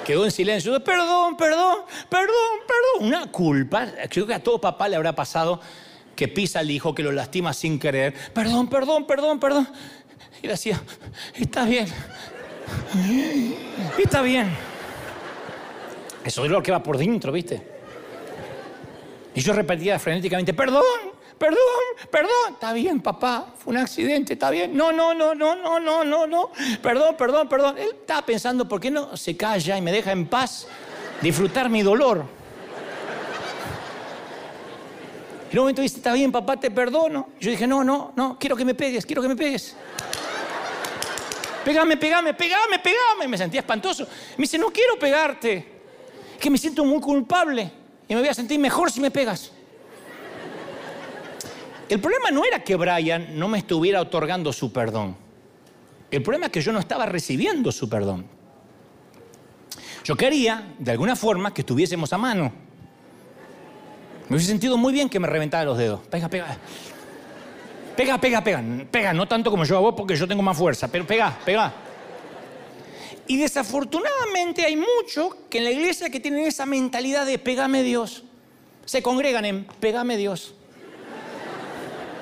[0.06, 0.82] Quedó en silencio.
[0.84, 1.78] Perdón, perdón,
[2.08, 2.28] perdón,
[2.66, 3.08] perdón.
[3.08, 3.88] Una culpa.
[4.08, 5.60] Creo que a todo papá le habrá pasado
[6.14, 8.14] que pisa al hijo, que lo lastima sin querer.
[8.32, 9.68] Perdón, perdón, perdón, perdón.
[10.42, 10.80] Y le decía,
[11.34, 11.86] está bien,
[13.98, 14.50] está bien.
[16.24, 17.62] Eso es lo que va por dentro, ¿viste?
[19.34, 20.82] Y yo repetía frenéticamente, perdón,
[21.38, 21.58] perdón,
[22.10, 22.52] perdón.
[22.52, 24.76] Está bien, papá, fue un accidente, está bien.
[24.76, 26.50] No, no, no, no, no, no, no, no.
[26.82, 27.78] Perdón, perdón, perdón.
[27.78, 30.66] Él estaba pensando, ¿por qué no se calla y me deja en paz
[31.22, 32.40] disfrutar mi dolor?
[35.50, 37.30] en un momento dice, está bien, papá, te perdono.
[37.40, 39.74] yo dije, no, no, no, quiero que me pegues, quiero que me pegues.
[41.64, 43.28] Pégame, pégame, pégame, pégame.
[43.28, 44.06] Me sentía espantoso.
[44.36, 45.80] Me dice, no quiero pegarte.
[46.38, 47.70] Que me siento muy culpable
[48.08, 49.52] y me voy a sentir mejor si me pegas.
[51.88, 55.16] El problema no era que Brian no me estuviera otorgando su perdón.
[56.10, 58.26] El problema es que yo no estaba recibiendo su perdón.
[60.04, 62.52] Yo quería, de alguna forma, que estuviésemos a mano.
[64.28, 66.00] Me hubiese sentido muy bien que me reventara los dedos.
[66.08, 66.56] Pega, pega.
[67.96, 68.62] Pega, pega, pega.
[68.90, 71.72] Pega, no tanto como yo a vos porque yo tengo más fuerza, pero pega, pega.
[73.26, 78.24] Y desafortunadamente hay muchos que en la iglesia que tienen esa mentalidad de pegame Dios.
[78.84, 80.54] Se congregan en pegame Dios.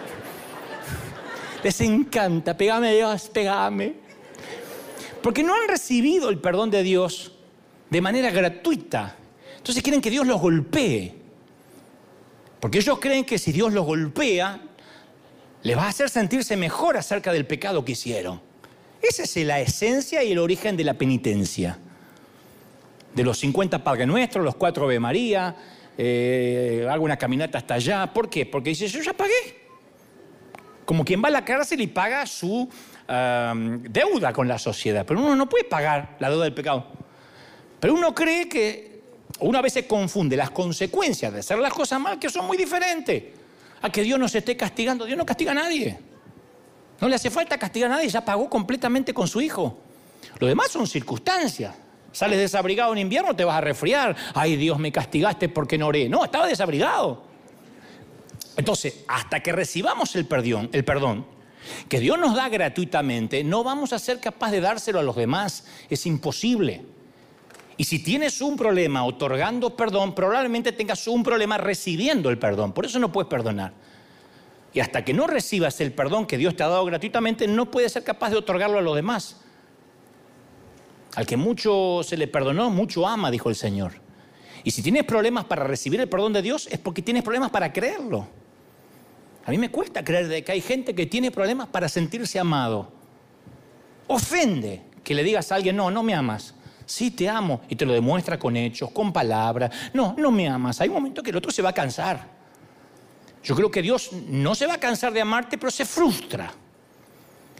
[1.62, 3.94] Les encanta, pegame Dios, pegame.
[5.22, 7.32] Porque no han recibido el perdón de Dios
[7.88, 9.16] de manera gratuita.
[9.56, 11.14] Entonces quieren que Dios los golpee.
[12.60, 14.60] Porque ellos creen que si Dios los golpea,
[15.62, 18.40] les va a hacer sentirse mejor acerca del pecado que hicieron.
[19.02, 21.78] Esa es la esencia y el origen de la penitencia.
[23.14, 25.56] De los 50 Padre Nuestro, los 4 Ave María,
[25.96, 28.12] eh, hago una caminata hasta allá.
[28.12, 28.46] ¿Por qué?
[28.46, 29.68] Porque dice, yo ya pagué.
[30.84, 32.68] Como quien va a la cárcel y paga su
[33.08, 35.04] deuda con la sociedad.
[35.06, 36.86] Pero uno no puede pagar la deuda del pecado.
[37.80, 39.02] Pero uno cree que,
[39.40, 43.37] una vez se confunde las consecuencias de hacer las cosas mal, que son muy diferentes.
[43.82, 45.04] A que Dios nos esté castigando.
[45.04, 45.98] Dios no castiga a nadie.
[47.00, 49.78] No le hace falta castigar a nadie, ya pagó completamente con su hijo.
[50.38, 51.74] Lo demás son circunstancias.
[52.10, 54.16] Sales desabrigado en invierno, te vas a resfriar.
[54.34, 56.08] Ay, Dios, me castigaste porque no oré.
[56.08, 57.22] No, estaba desabrigado.
[58.56, 61.26] Entonces, hasta que recibamos el perdón, el perdón,
[61.88, 65.64] que Dios nos da gratuitamente, no vamos a ser capaces de dárselo a los demás.
[65.88, 66.84] Es imposible.
[67.78, 72.72] Y si tienes un problema otorgando perdón, probablemente tengas un problema recibiendo el perdón.
[72.72, 73.72] Por eso no puedes perdonar.
[74.74, 77.92] Y hasta que no recibas el perdón que Dios te ha dado gratuitamente, no puedes
[77.92, 79.36] ser capaz de otorgarlo a los demás.
[81.14, 83.92] Al que mucho se le perdonó, mucho ama, dijo el Señor.
[84.64, 87.72] Y si tienes problemas para recibir el perdón de Dios, es porque tienes problemas para
[87.72, 88.26] creerlo.
[89.44, 92.90] A mí me cuesta creer que hay gente que tiene problemas para sentirse amado.
[94.08, 96.54] Ofende que le digas a alguien, no, no me amas
[96.88, 99.70] sí te amo, y te lo demuestra con hechos, con palabras.
[99.92, 100.80] No, no me amas.
[100.80, 102.26] Hay un momento que el otro se va a cansar.
[103.44, 106.52] Yo creo que Dios no se va a cansar de amarte, pero se frustra.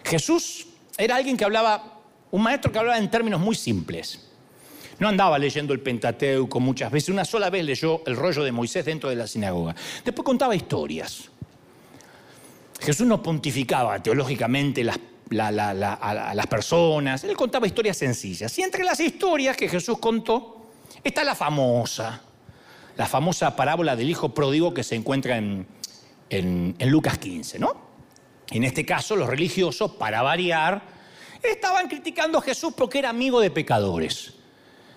[0.03, 4.31] Jesús era alguien que hablaba, un maestro que hablaba en términos muy simples.
[4.99, 8.85] No andaba leyendo el Pentateuco muchas veces, una sola vez leyó el rollo de Moisés
[8.85, 9.77] dentro de la sinagoga.
[10.05, 11.31] Después contaba historias.
[12.81, 14.99] Jesús no pontificaba teológicamente las
[15.38, 17.25] a las personas.
[17.25, 18.57] Él contaba historias sencillas.
[18.59, 20.67] Y entre las historias que Jesús contó
[21.05, 22.23] está la famosa,
[22.97, 25.67] la famosa parábola del hijo pródigo que se encuentra en,
[26.31, 27.88] en Lucas 15, ¿no?
[28.51, 30.83] En este caso, los religiosos, para variar,
[31.43, 34.35] estaban criticando a Jesús porque era amigo de pecadores.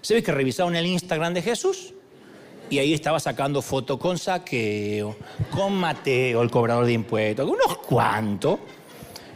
[0.01, 1.93] ¿Se ve que revisaron el Instagram de Jesús?
[2.69, 5.17] Y ahí estaba sacando fotos con Saqueo,
[5.51, 8.59] con Mateo, el cobrador de impuestos, unos cuantos.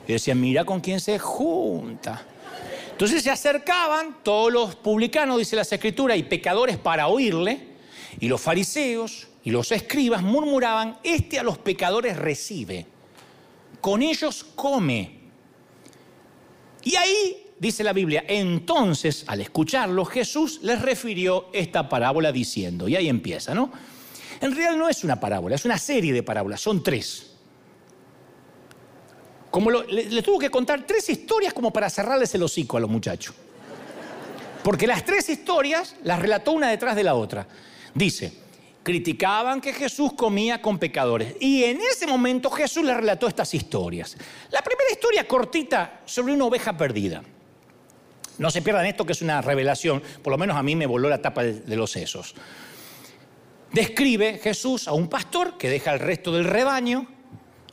[0.07, 2.25] Y decían, mira con quién se junta.
[2.91, 7.75] Entonces se acercaban todos los publicanos, dice las escrituras, y pecadores para oírle,
[8.19, 12.85] y los fariseos y los escribas murmuraban, este a los pecadores recibe,
[13.81, 15.19] con ellos come.
[16.83, 22.95] Y ahí, dice la Biblia, entonces al escucharlo Jesús les refirió esta parábola diciendo, y
[22.95, 23.71] ahí empieza, ¿no?
[24.41, 27.34] En realidad no es una parábola, es una serie de parábolas, son tres.
[29.55, 33.33] Como le, tuvo que contar tres historias como para cerrarles el hocico a los muchachos.
[34.61, 37.47] Porque las tres historias las relató una detrás de la otra.
[37.93, 38.33] Dice,
[38.83, 41.37] criticaban que Jesús comía con pecadores.
[41.39, 44.17] Y en ese momento Jesús les relató estas historias.
[44.51, 47.23] La primera historia cortita sobre una oveja perdida.
[48.37, 51.07] No se pierdan esto que es una revelación, por lo menos a mí me voló
[51.07, 52.35] la tapa de los sesos.
[53.71, 57.14] Describe Jesús a un pastor que deja el resto del rebaño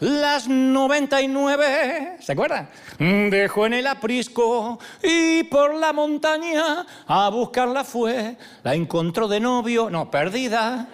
[0.03, 2.69] las 99, ¿se acuerdan?
[2.99, 8.37] Dejó en el aprisco y por la montaña a buscarla fue.
[8.65, 10.89] La encontró de novio, no, perdida,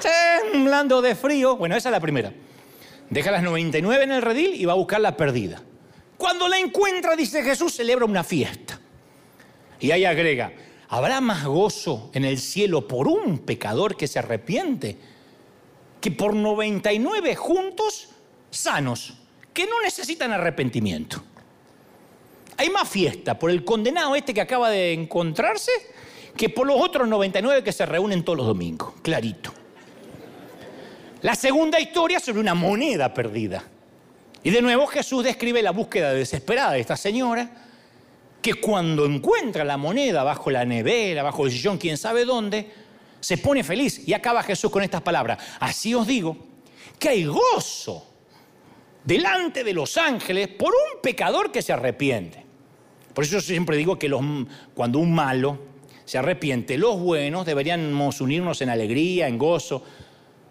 [0.00, 1.58] temblando de frío.
[1.58, 2.32] Bueno, esa es la primera.
[3.10, 5.60] Deja las 99 en el redil y va a buscar la perdida.
[6.16, 8.80] Cuando la encuentra, dice Jesús, celebra una fiesta.
[9.80, 10.52] Y ahí agrega,
[10.88, 14.96] ¿habrá más gozo en el cielo por un pecador que se arrepiente?
[16.00, 18.08] Que por 99 juntos
[18.50, 19.14] sanos,
[19.52, 21.22] que no necesitan arrepentimiento.
[22.56, 25.70] Hay más fiesta por el condenado este que acaba de encontrarse
[26.36, 29.52] que por los otros 99 que se reúnen todos los domingos, clarito.
[31.22, 33.64] La segunda historia sobre una moneda perdida.
[34.44, 37.50] Y de nuevo Jesús describe la búsqueda desesperada de esta señora,
[38.40, 42.70] que cuando encuentra la moneda bajo la nevera, bajo el sillón, quién sabe dónde,
[43.20, 44.06] se pone feliz.
[44.06, 45.38] Y acaba Jesús con estas palabras.
[45.60, 46.36] Así os digo
[46.98, 48.06] que hay gozo
[49.04, 52.44] delante de los ángeles por un pecador que se arrepiente.
[53.14, 54.10] Por eso yo siempre digo que
[54.74, 55.58] cuando un malo
[56.04, 59.82] se arrepiente, los buenos deberíamos unirnos en alegría, en gozo.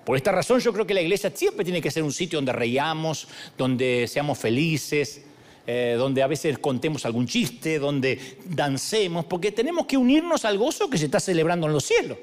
[0.03, 2.53] Por esta razón yo creo que la iglesia siempre tiene que ser un sitio donde
[2.53, 5.24] reíamos, donde seamos felices,
[5.65, 10.89] eh, donde a veces contemos algún chiste, donde dancemos, porque tenemos que unirnos al gozo
[10.89, 12.18] que se está celebrando en los cielos.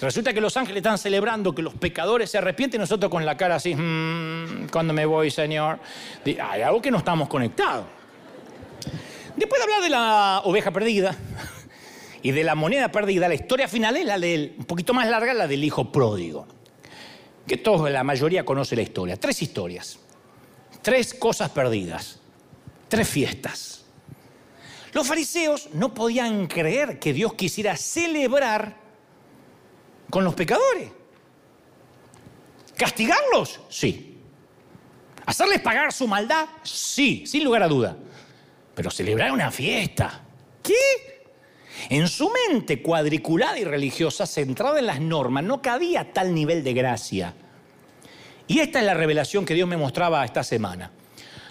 [0.00, 3.36] Resulta que los ángeles están celebrando que los pecadores se arrepienten y nosotros con la
[3.36, 5.78] cara así, mm, cuando me voy, Señor?
[6.24, 7.84] Hay algo que no estamos conectados.
[9.36, 11.14] Después de hablar de la oveja perdida
[12.22, 15.34] y de la moneda perdida, la historia final es la del, un poquito más larga,
[15.34, 16.46] la del hijo pródigo.
[17.46, 19.16] Que todos, la mayoría conoce la historia.
[19.18, 19.98] Tres historias.
[20.80, 22.20] Tres cosas perdidas.
[22.88, 23.84] Tres fiestas.
[24.94, 28.89] Los fariseos no podían creer que Dios quisiera celebrar
[30.10, 30.90] con los pecadores.
[32.76, 33.60] ¿Castigarlos?
[33.68, 34.18] Sí.
[35.26, 36.48] ¿Hacerles pagar su maldad?
[36.62, 37.96] Sí, sin lugar a duda.
[38.74, 40.22] Pero celebrar una fiesta.
[40.62, 40.74] ¿Qué?
[41.88, 46.74] En su mente cuadriculada y religiosa, centrada en las normas, no cabía tal nivel de
[46.74, 47.34] gracia.
[48.46, 50.90] Y esta es la revelación que Dios me mostraba esta semana.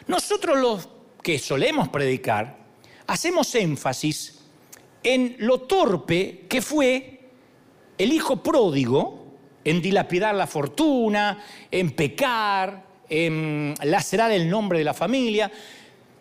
[0.08, 0.90] Nosotros los
[1.24, 2.58] que solemos predicar,
[3.08, 4.40] hacemos énfasis
[5.04, 7.19] en lo torpe que fue
[8.00, 9.20] el hijo pródigo
[9.64, 15.52] en dilapidar la fortuna, en pecar, en lacerar el nombre de la familia.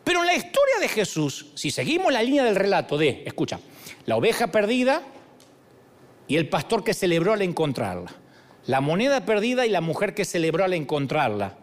[0.04, 3.60] Pero en la historia de Jesús, si seguimos la línea del relato de, escucha,
[4.06, 5.02] la oveja perdida
[6.26, 8.12] y el pastor que celebró al encontrarla,
[8.66, 11.56] la moneda perdida y la mujer que celebró al encontrarla,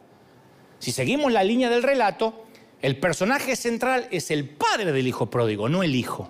[0.80, 2.46] si seguimos la línea del relato,
[2.82, 6.30] el personaje central es el padre del hijo pródigo, no el hijo.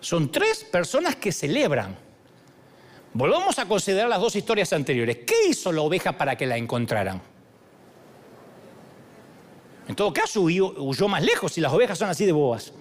[0.00, 2.05] Son tres personas que celebran.
[3.16, 5.20] Volvamos a considerar las dos historias anteriores.
[5.26, 7.22] ¿Qué hizo la oveja para que la encontraran?
[9.88, 12.74] En todo caso, huyó, más lejos y las ovejas son así de bobas.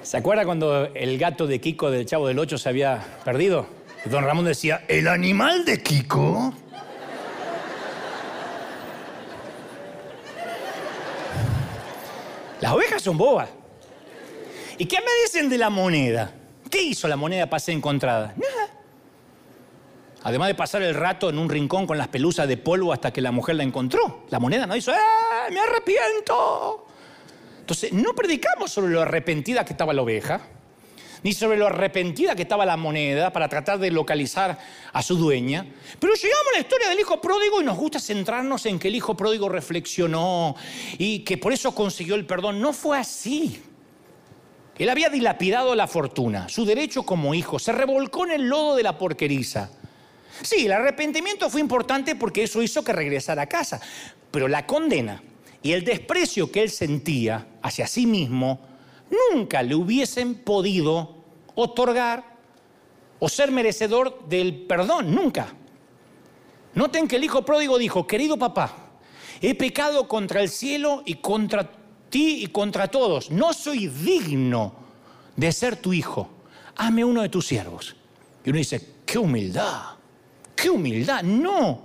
[0.00, 3.66] ¿Se acuerda cuando el gato de Kiko del Chavo del Ocho se había perdido?
[4.06, 6.54] don Ramón decía, ¿el animal de Kiko?
[12.60, 13.48] Las ovejas son bobas.
[14.78, 16.32] ¿Y qué me dicen de la moneda?
[16.70, 18.34] ¿Qué hizo la moneda para ser encontrada?
[18.36, 18.70] Nada.
[20.22, 23.20] Además de pasar el rato en un rincón con las pelusas de polvo hasta que
[23.20, 24.24] la mujer la encontró.
[24.30, 25.50] La moneda no hizo, ¡eh!
[25.50, 26.86] ¡Me arrepiento!
[27.60, 30.40] Entonces, no predicamos sobre lo arrepentida que estaba la oveja
[31.22, 34.58] ni sobre lo arrepentida que estaba la moneda para tratar de localizar
[34.92, 35.66] a su dueña.
[35.98, 38.94] Pero llegamos a la historia del hijo pródigo y nos gusta centrarnos en que el
[38.94, 40.56] hijo pródigo reflexionó
[40.98, 42.60] y que por eso consiguió el perdón.
[42.60, 43.62] No fue así.
[44.78, 48.84] Él había dilapidado la fortuna, su derecho como hijo, se revolcó en el lodo de
[48.84, 49.70] la porqueriza.
[50.42, 53.80] Sí, el arrepentimiento fue importante porque eso hizo que regresara a casa,
[54.30, 55.20] pero la condena
[55.62, 58.60] y el desprecio que él sentía hacia sí mismo
[59.10, 61.16] nunca le hubiesen podido
[61.54, 62.36] otorgar
[63.18, 65.52] o ser merecedor del perdón, nunca.
[66.74, 68.90] Noten que el hijo pródigo dijo, querido papá,
[69.40, 71.70] he pecado contra el cielo y contra
[72.10, 73.30] ti y contra todos.
[73.30, 74.74] No soy digno
[75.36, 76.28] de ser tu hijo.
[76.76, 77.96] Hazme uno de tus siervos.
[78.44, 79.96] Y uno dice, qué humildad,
[80.54, 81.22] qué humildad.
[81.22, 81.82] No.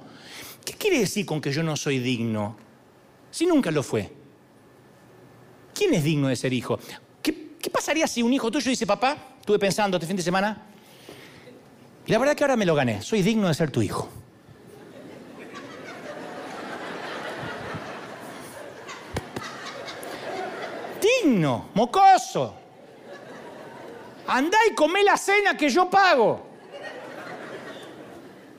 [0.64, 2.56] ¿Qué quiere decir con que yo no soy digno?
[3.32, 4.12] Si nunca lo fue.
[5.74, 6.80] ¿Quién es digno de ser hijo?
[7.64, 10.64] ¿Qué pasaría si un hijo tuyo dice, papá, estuve pensando este fin de semana,
[12.06, 14.10] y la verdad que ahora me lo gané, soy digno de ser tu hijo?
[21.24, 22.54] digno, mocoso.
[24.28, 26.46] Andá y comé la cena que yo pago.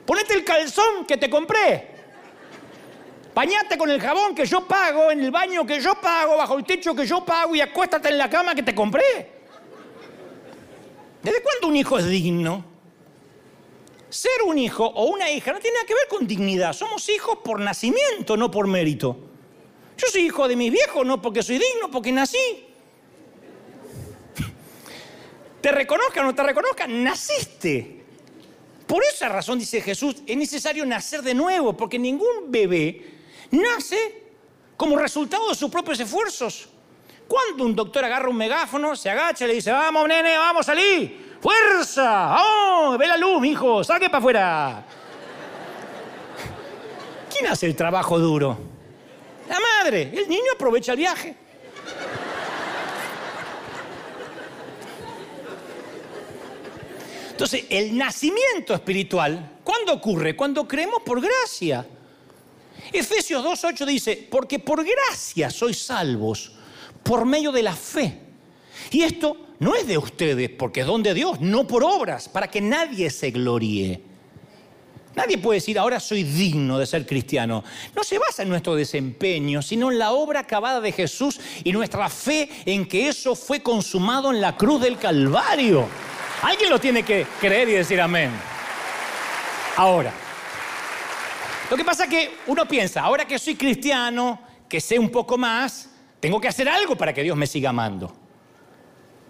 [0.05, 1.94] Ponete el calzón que te compré.
[3.35, 6.63] Bañate con el jabón que yo pago, en el baño que yo pago, bajo el
[6.63, 9.03] techo que yo pago y acuéstate en la cama que te compré.
[11.21, 12.63] ¿Desde cuándo un hijo es digno?
[14.09, 16.71] Ser un hijo o una hija no tiene nada que ver con dignidad.
[16.71, 19.17] Somos hijos por nacimiento, no por mérito.
[19.97, 22.67] Yo soy hijo de mis viejos, no porque soy digno, porque nací.
[25.59, 28.01] Te reconozcan o no te reconozcan, naciste.
[28.87, 33.14] Por esa razón, dice Jesús, es necesario nacer de nuevo, porque ningún bebé
[33.51, 34.23] nace
[34.77, 36.69] como resultado de sus propios esfuerzos.
[37.27, 40.63] Cuando un doctor agarra un megáfono, se agacha y le dice, vamos, nene, vamos, a
[40.63, 41.37] salir.
[41.41, 42.03] ¡Fuerza!
[42.03, 42.97] ¡Vamos!
[42.97, 43.83] ¡Ve la luz, hijo!
[43.83, 44.85] ¡Saque para afuera!
[47.31, 48.57] ¿Quién hace el trabajo duro?
[49.49, 50.11] La madre.
[50.13, 51.35] El niño aprovecha el viaje.
[57.31, 60.37] Entonces, el nacimiento espiritual, ¿cuándo ocurre?
[60.37, 61.85] Cuando creemos por gracia.
[62.91, 66.51] Efesios 2.8 dice, porque por gracia sois salvos
[67.03, 68.19] por medio de la fe.
[68.91, 72.49] Y esto no es de ustedes, porque es don de Dios, no por obras, para
[72.49, 74.01] que nadie se gloríe.
[75.15, 77.63] Nadie puede decir, ahora soy digno de ser cristiano.
[77.95, 82.09] No se basa en nuestro desempeño, sino en la obra acabada de Jesús y nuestra
[82.09, 85.87] fe en que eso fue consumado en la cruz del Calvario.
[86.41, 88.31] Alguien lo tiene que creer y decir amén.
[89.77, 90.13] Ahora,
[91.69, 95.37] lo que pasa es que uno piensa, ahora que soy cristiano, que sé un poco
[95.37, 95.89] más,
[96.19, 98.15] tengo que hacer algo para que Dios me siga amando.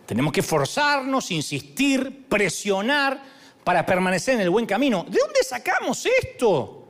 [0.06, 3.22] Tenemos que forzarnos, insistir, presionar
[3.64, 5.06] para permanecer en el buen camino.
[5.10, 6.88] ¿De dónde sacamos esto?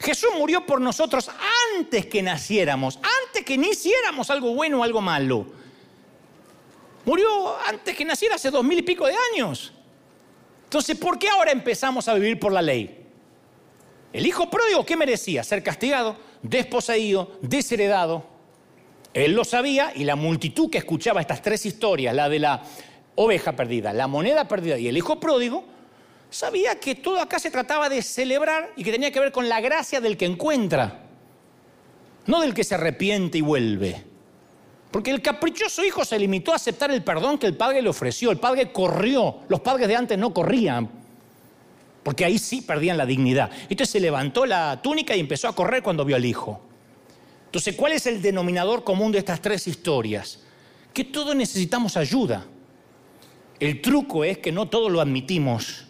[0.00, 1.30] Jesús murió por nosotros
[1.76, 5.46] antes que naciéramos, antes que ni hiciéramos algo bueno o algo malo.
[7.04, 9.72] Murió antes que naciera, hace dos mil y pico de años.
[10.64, 13.05] Entonces, ¿por qué ahora empezamos a vivir por la ley?
[14.12, 15.44] El hijo pródigo, ¿qué merecía?
[15.44, 18.24] Ser castigado, desposeído, desheredado.
[19.12, 22.62] Él lo sabía y la multitud que escuchaba estas tres historias, la de la
[23.14, 25.64] oveja perdida, la moneda perdida y el hijo pródigo,
[26.30, 29.60] sabía que todo acá se trataba de celebrar y que tenía que ver con la
[29.60, 31.02] gracia del que encuentra,
[32.26, 34.04] no del que se arrepiente y vuelve.
[34.90, 38.30] Porque el caprichoso hijo se limitó a aceptar el perdón que el padre le ofreció.
[38.30, 39.40] El padre corrió.
[39.48, 40.88] Los padres de antes no corrían.
[42.06, 43.50] Porque ahí sí perdían la dignidad.
[43.62, 46.60] Entonces se levantó la túnica y empezó a correr cuando vio al hijo.
[47.46, 50.38] Entonces, ¿cuál es el denominador común de estas tres historias?
[50.94, 52.46] Que todos necesitamos ayuda.
[53.58, 55.84] El truco es que no todos lo admitimos.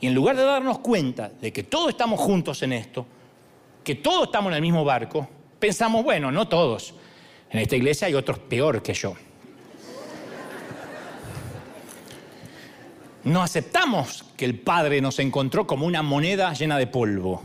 [0.00, 3.04] Y en lugar de darnos cuenta de que todos estamos juntos en esto,
[3.84, 5.28] que todos estamos en el mismo barco,
[5.58, 6.94] pensamos, bueno, no todos.
[7.50, 9.14] En esta iglesia hay otros peor que yo.
[13.24, 17.42] No aceptamos que el Padre nos encontró como una moneda llena de polvo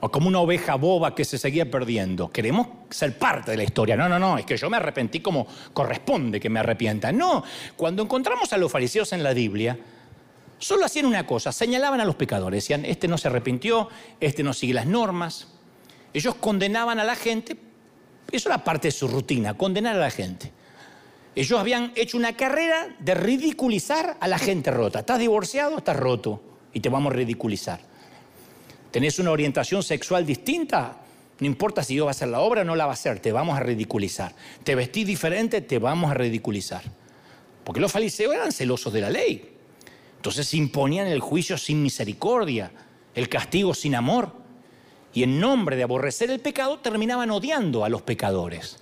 [0.00, 2.30] o como una oveja boba que se seguía perdiendo.
[2.30, 3.96] Queremos ser parte de la historia.
[3.96, 7.10] No, no, no, es que yo me arrepentí como corresponde que me arrepienta.
[7.10, 7.42] No,
[7.74, 9.78] cuando encontramos a los fariseos en la Biblia,
[10.58, 13.88] solo hacían una cosa, señalaban a los pecadores, decían, este no se arrepintió,
[14.20, 15.48] este no sigue las normas.
[16.12, 17.56] Ellos condenaban a la gente,
[18.30, 20.52] eso era parte de su rutina, condenar a la gente.
[21.36, 25.00] Ellos habían hecho una carrera de ridiculizar a la gente rota.
[25.00, 27.94] Estás divorciado, estás roto y te vamos a ridiculizar
[28.94, 30.98] tenés una orientación sexual distinta,
[31.40, 33.18] no importa si Dios va a hacer la obra o no la va a hacer,
[33.18, 34.36] te vamos a ridiculizar.
[34.62, 36.82] Te vestís diferente, te vamos a ridiculizar.
[37.64, 39.50] Porque los fariseos eran celosos de la ley.
[40.14, 42.70] Entonces imponían el juicio sin misericordia,
[43.16, 44.30] el castigo sin amor.
[45.12, 48.78] Y en nombre de aborrecer el pecado terminaban odiando a los pecadores.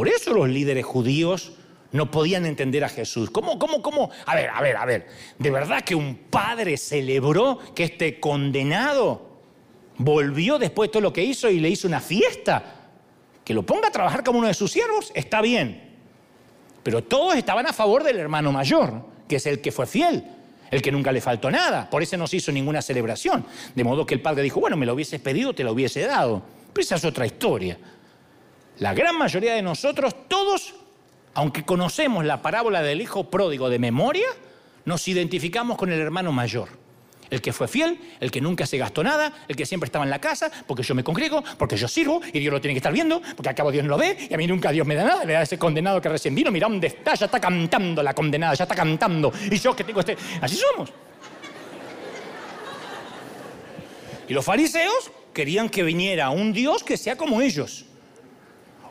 [0.00, 1.52] Por eso los líderes judíos
[1.92, 3.28] no podían entender a Jesús.
[3.28, 4.08] ¿Cómo, cómo, cómo?
[4.24, 5.06] A ver, a ver, a ver.
[5.38, 9.28] ¿De verdad que un padre celebró que este condenado
[9.98, 12.76] volvió después de todo lo que hizo y le hizo una fiesta?
[13.44, 15.98] Que lo ponga a trabajar como uno de sus siervos, está bien.
[16.82, 20.24] Pero todos estaban a favor del hermano mayor, que es el que fue fiel,
[20.70, 21.90] el que nunca le faltó nada.
[21.90, 23.44] Por eso no se hizo ninguna celebración.
[23.74, 26.42] De modo que el padre dijo, bueno, me lo hubieses pedido, te lo hubiese dado.
[26.72, 27.76] Pero esa es otra historia.
[28.78, 30.74] La gran mayoría de nosotros, todos
[31.34, 34.26] aunque conocemos la parábola del hijo pródigo de memoria,
[34.84, 36.68] nos identificamos con el hermano mayor.
[37.30, 40.10] El que fue fiel, el que nunca se gastó nada, el que siempre estaba en
[40.10, 42.92] la casa, porque yo me congrego, porque yo sirvo y Dios lo tiene que estar
[42.92, 45.04] viendo, porque al cabo Dios no lo ve y a mí nunca Dios me da
[45.04, 48.14] nada, le da ese condenado que recién vino, mira dónde está, ya está cantando la
[48.14, 49.32] condenada, ya está cantando.
[49.48, 50.16] Y yo que tengo este...
[50.40, 50.92] Así somos.
[54.28, 57.86] Y los fariseos querían que viniera un Dios que sea como ellos.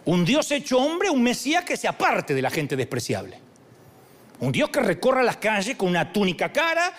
[0.09, 3.39] Un Dios hecho hombre, un Mesías que se aparte de la gente despreciable.
[4.39, 6.91] Un Dios que recorra las calles con una túnica cara,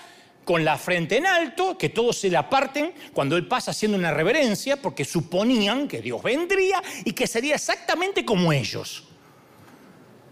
[0.45, 4.13] con la frente en alto, que todos se le aparten cuando Él pasa haciendo una
[4.13, 9.03] reverencia, porque suponían que Dios vendría y que sería exactamente como ellos.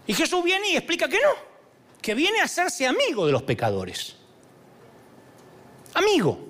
[0.07, 1.33] Y Jesús viene y explica que no,
[2.01, 4.15] que viene a hacerse amigo de los pecadores.
[5.95, 6.47] Amigo.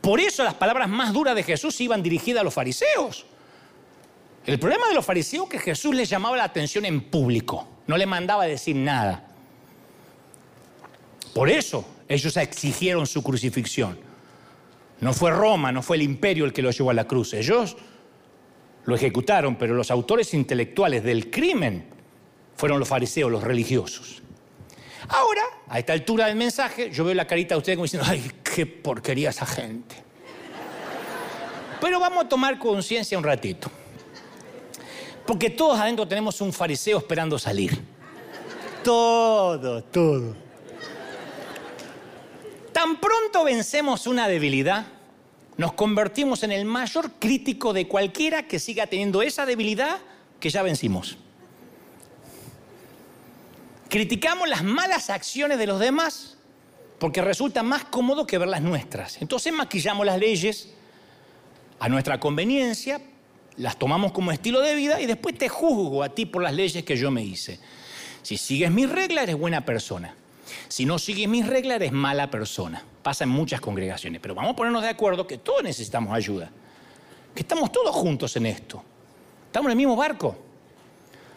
[0.00, 3.26] Por eso las palabras más duras de Jesús iban dirigidas a los fariseos.
[4.46, 7.96] El problema de los fariseos es que Jesús les llamaba la atención en público, no
[7.96, 9.26] le mandaba decir nada.
[11.34, 13.98] Por eso ellos exigieron su crucifixión.
[15.00, 17.34] No fue Roma, no fue el imperio el que lo llevó a la cruz.
[17.34, 17.76] Ellos
[18.84, 21.86] lo ejecutaron, pero los autores intelectuales del crimen
[22.56, 24.22] fueron los fariseos, los religiosos.
[25.08, 28.30] Ahora, a esta altura del mensaje, yo veo la carita de ustedes como diciendo, ay,
[28.42, 29.96] qué porquería esa gente.
[31.80, 33.70] Pero vamos a tomar conciencia un ratito.
[35.26, 37.80] Porque todos adentro tenemos un fariseo esperando salir.
[38.82, 40.34] Todo, todo.
[42.72, 44.86] Tan pronto vencemos una debilidad,
[45.56, 49.98] nos convertimos en el mayor crítico de cualquiera que siga teniendo esa debilidad
[50.38, 51.18] que ya vencimos.
[53.88, 56.38] Criticamos las malas acciones de los demás
[57.00, 59.20] porque resulta más cómodo que ver las nuestras.
[59.20, 60.68] Entonces maquillamos las leyes
[61.78, 63.00] a nuestra conveniencia,
[63.60, 66.82] las tomamos como estilo de vida y después te juzgo a ti por las leyes
[66.82, 67.60] que yo me hice.
[68.22, 70.14] Si sigues mis reglas, eres buena persona.
[70.68, 72.82] Si no sigues mis reglas, eres mala persona.
[73.02, 76.50] Pasa en muchas congregaciones, pero vamos a ponernos de acuerdo que todos necesitamos ayuda.
[77.34, 78.82] Que estamos todos juntos en esto.
[79.46, 80.38] Estamos en el mismo barco.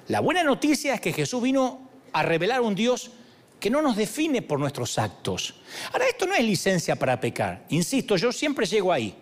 [0.08, 3.12] La buena noticia es que Jesús vino a revelar un Dios
[3.60, 5.56] que no nos define por nuestros actos.
[5.92, 7.66] Ahora, esto no es licencia para pecar.
[7.68, 9.14] Insisto, yo siempre llego ahí.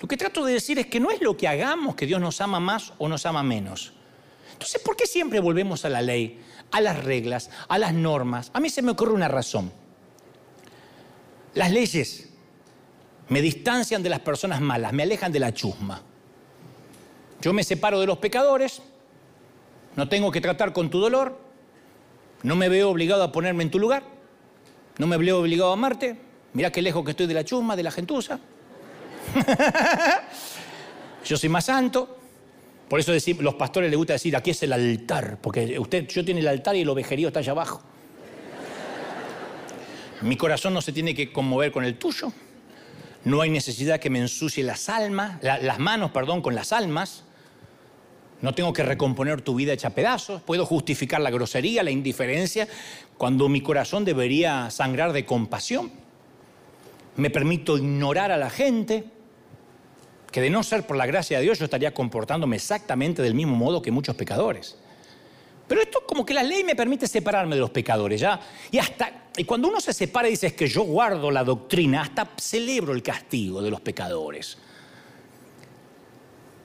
[0.00, 2.40] Lo que trato de decir es que no es lo que hagamos que Dios nos
[2.40, 3.92] ama más o nos ama menos.
[4.52, 6.40] Entonces, ¿por qué siempre volvemos a la ley?
[6.70, 8.50] a las reglas, a las normas.
[8.54, 9.72] A mí se me ocurre una razón.
[11.54, 12.28] Las leyes
[13.28, 16.02] me distancian de las personas malas, me alejan de la chusma.
[17.40, 18.82] Yo me separo de los pecadores,
[19.96, 21.38] no tengo que tratar con tu dolor,
[22.42, 24.02] no me veo obligado a ponerme en tu lugar,
[24.98, 26.20] no me veo obligado a amarte,
[26.52, 28.38] mirá qué lejos que estoy de la chusma, de la gentuza.
[31.24, 32.18] Yo soy más santo,
[32.88, 36.24] por eso decir, los pastores les gusta decir, aquí es el altar, porque usted, yo
[36.24, 37.82] tiene el altar y el ovejerío está allá abajo.
[40.22, 42.32] Mi corazón no se tiene que conmover con el tuyo.
[43.24, 47.22] No hay necesidad que me ensucie las almas, las manos, perdón, con las almas.
[48.42, 50.42] No tengo que recomponer tu vida hecha pedazos.
[50.42, 52.66] Puedo justificar la grosería, la indiferencia,
[53.16, 55.92] cuando mi corazón debería sangrar de compasión.
[57.16, 59.04] Me permito ignorar a la gente
[60.30, 63.56] que de no ser por la gracia de Dios yo estaría comportándome exactamente del mismo
[63.56, 64.76] modo que muchos pecadores.
[65.66, 68.40] Pero esto como que la ley me permite separarme de los pecadores, ¿ya?
[68.70, 72.28] Y hasta y cuando uno se separa y dice que yo guardo la doctrina, hasta
[72.36, 74.58] celebro el castigo de los pecadores.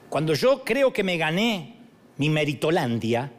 [0.10, 1.78] Cuando yo creo que me gané
[2.18, 3.32] mi meritolandia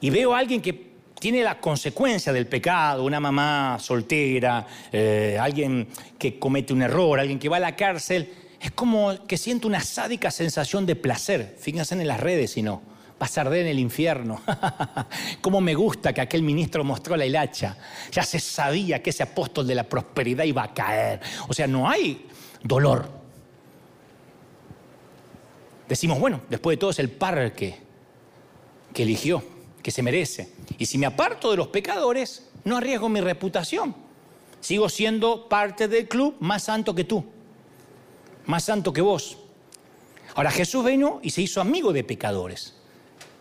[0.00, 0.89] y veo a alguien que
[1.20, 5.86] tiene la consecuencia del pecado, una mamá soltera, eh, alguien
[6.18, 9.80] que comete un error, alguien que va a la cárcel, es como que siento una
[9.80, 11.56] sádica sensación de placer.
[11.60, 12.82] Fíjense en las redes, si no.
[13.18, 14.40] Pasar en el infierno.
[15.42, 17.76] Cómo me gusta que aquel ministro mostró la hilacha.
[18.10, 21.20] Ya se sabía que ese apóstol de la prosperidad iba a caer.
[21.48, 22.26] O sea, no hay
[22.62, 23.10] dolor.
[25.86, 27.76] Decimos, bueno, después de todo es el par que,
[28.94, 29.42] que eligió,
[29.82, 30.52] que se merece.
[30.78, 33.94] Y si me aparto de los pecadores, no arriesgo mi reputación.
[34.60, 37.24] Sigo siendo parte del club más santo que tú
[38.50, 39.38] más santo que vos.
[40.34, 42.74] Ahora Jesús vino y se hizo amigo de pecadores.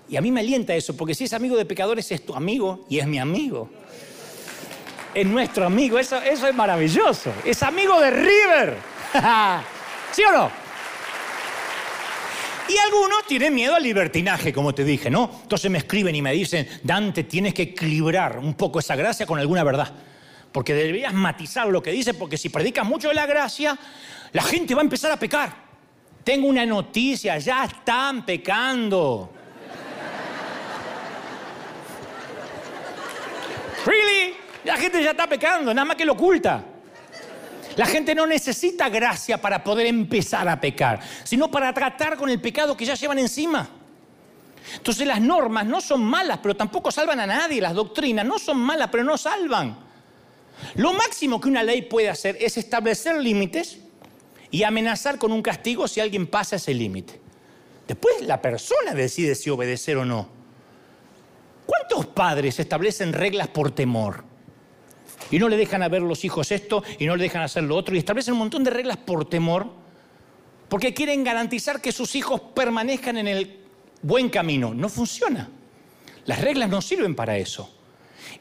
[0.07, 2.85] Y a mí me alienta eso, porque si es amigo de pecadores es tu amigo
[2.89, 3.69] y es mi amigo.
[5.13, 7.31] Es nuestro amigo, eso, eso es maravilloso.
[7.45, 8.77] Es amigo de River.
[10.11, 10.51] ¿Sí o no?
[12.69, 15.39] Y algunos tienen miedo al libertinaje, como te dije, ¿no?
[15.41, 19.39] Entonces me escriben y me dicen, Dante, tienes que equilibrar un poco esa gracia con
[19.39, 19.91] alguna verdad.
[20.51, 23.75] Porque deberías matizar lo que dice, porque si predicas mucho de la gracia,
[24.33, 25.51] la gente va a empezar a pecar.
[26.23, 29.33] Tengo una noticia, ya están pecando.
[33.83, 34.35] ¿Really?
[34.65, 36.63] La gente ya está pecando, nada más que lo oculta.
[37.79, 42.41] La gente no necesita gracia para poder empezar a pecar, sino para tratar con el
[42.41, 43.69] pecado que ya llevan encima.
[44.75, 47.61] Entonces las normas no son malas, pero tampoco salvan a nadie.
[47.61, 49.79] Las doctrinas no son malas, pero no salvan.
[50.75, 53.79] Lo máximo que una ley puede hacer es establecer límites
[54.51, 57.21] y amenazar con un castigo si alguien pasa ese límite.
[57.87, 60.27] Después la persona decide si obedecer o no.
[61.65, 64.25] ¿Cuántos padres establecen reglas por temor?
[65.31, 67.75] Y no le dejan a ver los hijos esto y no le dejan hacer lo
[67.75, 69.67] otro y establecen un montón de reglas por temor
[70.69, 73.59] porque quieren garantizar que sus hijos permanezcan en el
[74.01, 74.73] buen camino.
[74.73, 75.49] No funciona.
[76.25, 77.69] Las reglas no sirven para eso.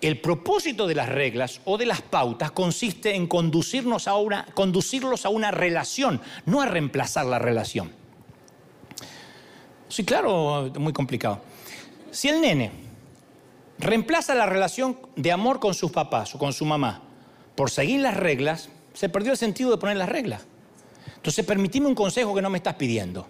[0.01, 5.24] El propósito de las reglas o de las pautas consiste en conducirnos a una, conducirlos
[5.24, 7.91] a una relación, no a reemplazar la relación.
[9.89, 11.41] Sí, claro, muy complicado.
[12.11, 12.88] Si el nene
[13.79, 17.03] reemplaza la relación de amor con sus papás o con su mamá
[17.59, 20.43] por seguir las reglas, se perdió el sentido de poner las reglas.
[21.16, 23.26] Entonces, permitime un consejo que no me estás pidiendo.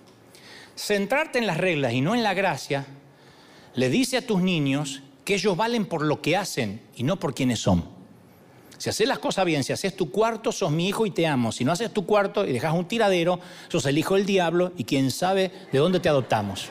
[0.77, 2.87] centrarte en las reglas y no en la gracia,
[3.75, 7.35] le dice a tus niños que ellos valen por lo que hacen y no por
[7.35, 7.85] quienes son.
[8.77, 11.51] Si haces las cosas bien, si haces tu cuarto, sos mi hijo y te amo.
[11.51, 14.85] Si no haces tu cuarto y dejas un tiradero, sos el hijo del diablo y
[14.85, 16.69] quién sabe de dónde te adoptamos.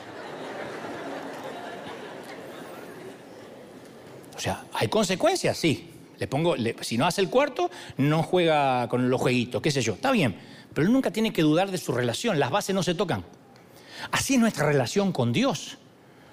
[4.38, 5.58] O sea, ¿hay consecuencias?
[5.58, 5.90] Sí.
[6.16, 9.94] Le pongo, si no hace el cuarto, no juega con los jueguitos, qué sé yo.
[9.94, 10.36] Está bien.
[10.72, 12.38] Pero él nunca tiene que dudar de su relación.
[12.38, 13.24] Las bases no se tocan.
[14.12, 15.78] Así es nuestra relación con Dios.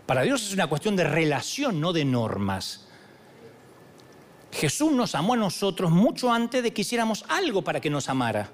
[0.06, 2.88] Para Dios es una cuestión de relación, no de normas.
[4.52, 8.52] Jesús nos amó a nosotros mucho antes de que hiciéramos algo para que nos amara.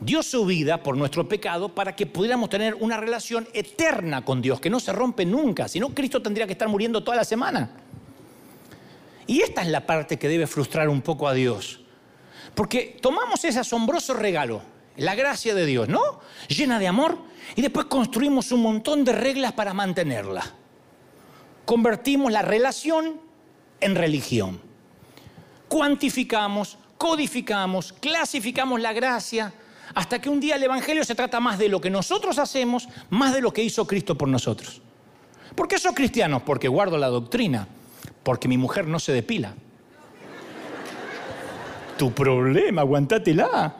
[0.00, 4.60] Dio su vida por nuestro pecado para que pudiéramos tener una relación eterna con Dios,
[4.60, 7.87] que no se rompe nunca, si no Cristo tendría que estar muriendo toda la semana.
[9.28, 11.80] Y esta es la parte que debe frustrar un poco a Dios.
[12.54, 14.62] Porque tomamos ese asombroso regalo,
[14.96, 16.00] la gracia de Dios, ¿no?
[16.48, 17.18] Llena de amor,
[17.54, 20.44] y después construimos un montón de reglas para mantenerla.
[21.66, 23.20] Convertimos la relación
[23.80, 24.60] en religión.
[25.68, 29.52] Cuantificamos, codificamos, clasificamos la gracia,
[29.94, 33.34] hasta que un día el Evangelio se trata más de lo que nosotros hacemos, más
[33.34, 34.80] de lo que hizo Cristo por nosotros.
[35.54, 36.42] ¿Por qué sos cristianos?
[36.42, 37.68] Porque guardo la doctrina,
[38.28, 39.54] porque mi mujer no se depila.
[41.96, 43.74] Tu problema, aguantátela.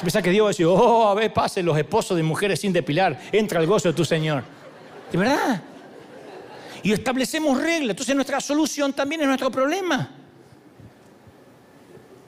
[0.00, 2.72] Piensa que Dios va a decir, oh, a ver, pasen los esposos de mujeres sin
[2.72, 4.42] depilar, entra el gozo de tu Señor.
[5.12, 5.62] ¿De verdad?
[6.82, 7.90] Y establecemos reglas.
[7.90, 10.10] Entonces nuestra solución también es nuestro problema.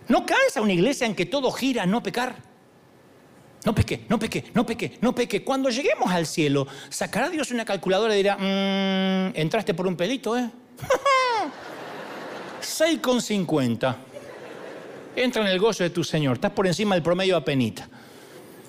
[0.06, 2.36] ¿No cansa una iglesia en que todo gira no pecar?
[3.64, 5.44] No peque, no peque, no peque, no peque.
[5.44, 10.36] Cuando lleguemos al cielo, sacará Dios una calculadora y dirá, mmm, entraste por un pelito,
[10.36, 10.50] ¿eh?
[12.60, 13.96] 6,50
[15.16, 16.34] entra en el gozo de tu Señor.
[16.34, 17.88] Estás por encima del promedio a penita.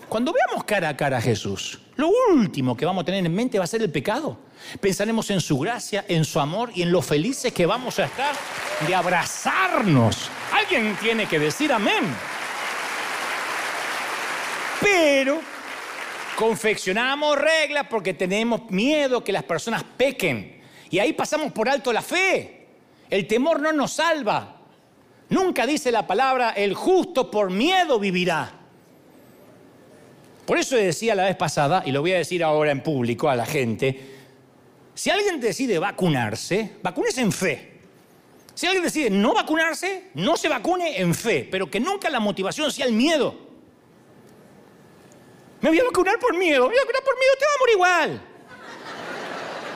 [0.09, 3.57] Cuando veamos cara a cara a Jesús, lo último que vamos a tener en mente
[3.57, 4.37] va a ser el pecado.
[4.79, 8.35] Pensaremos en su gracia, en su amor y en lo felices que vamos a estar
[8.87, 10.29] de abrazarnos.
[10.51, 12.03] Alguien tiene que decir amén.
[14.83, 15.39] Pero
[16.37, 20.61] confeccionamos reglas porque tenemos miedo que las personas pequen.
[20.89, 22.67] Y ahí pasamos por alto la fe.
[23.09, 24.57] El temor no nos salva.
[25.29, 28.59] Nunca dice la palabra, el justo por miedo vivirá.
[30.45, 33.35] Por eso decía la vez pasada, y lo voy a decir ahora en público a
[33.35, 34.13] la gente,
[34.93, 37.73] si alguien decide vacunarse, vacúnese en fe.
[38.53, 42.71] Si alguien decide no vacunarse, no se vacune en fe, pero que nunca la motivación
[42.71, 43.52] sea el miedo.
[45.63, 47.59] Me voy a vacunar por miedo, me voy a vacunar por miedo, te va a
[47.59, 48.21] morir igual.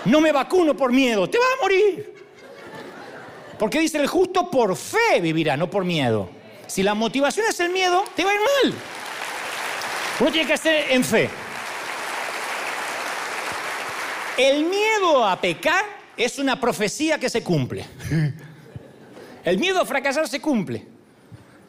[0.03, 2.13] No me vacuno por miedo, te vas a morir.
[3.57, 6.29] Porque dice el justo por fe vivirá, no por miedo.
[6.67, 8.73] Si la motivación es el miedo, te va a ir mal.
[10.19, 11.29] Uno tiene que hacer en fe.
[14.37, 15.85] El miedo a pecar
[16.17, 17.85] es una profecía que se cumple.
[19.45, 20.96] El miedo a fracasar se cumple.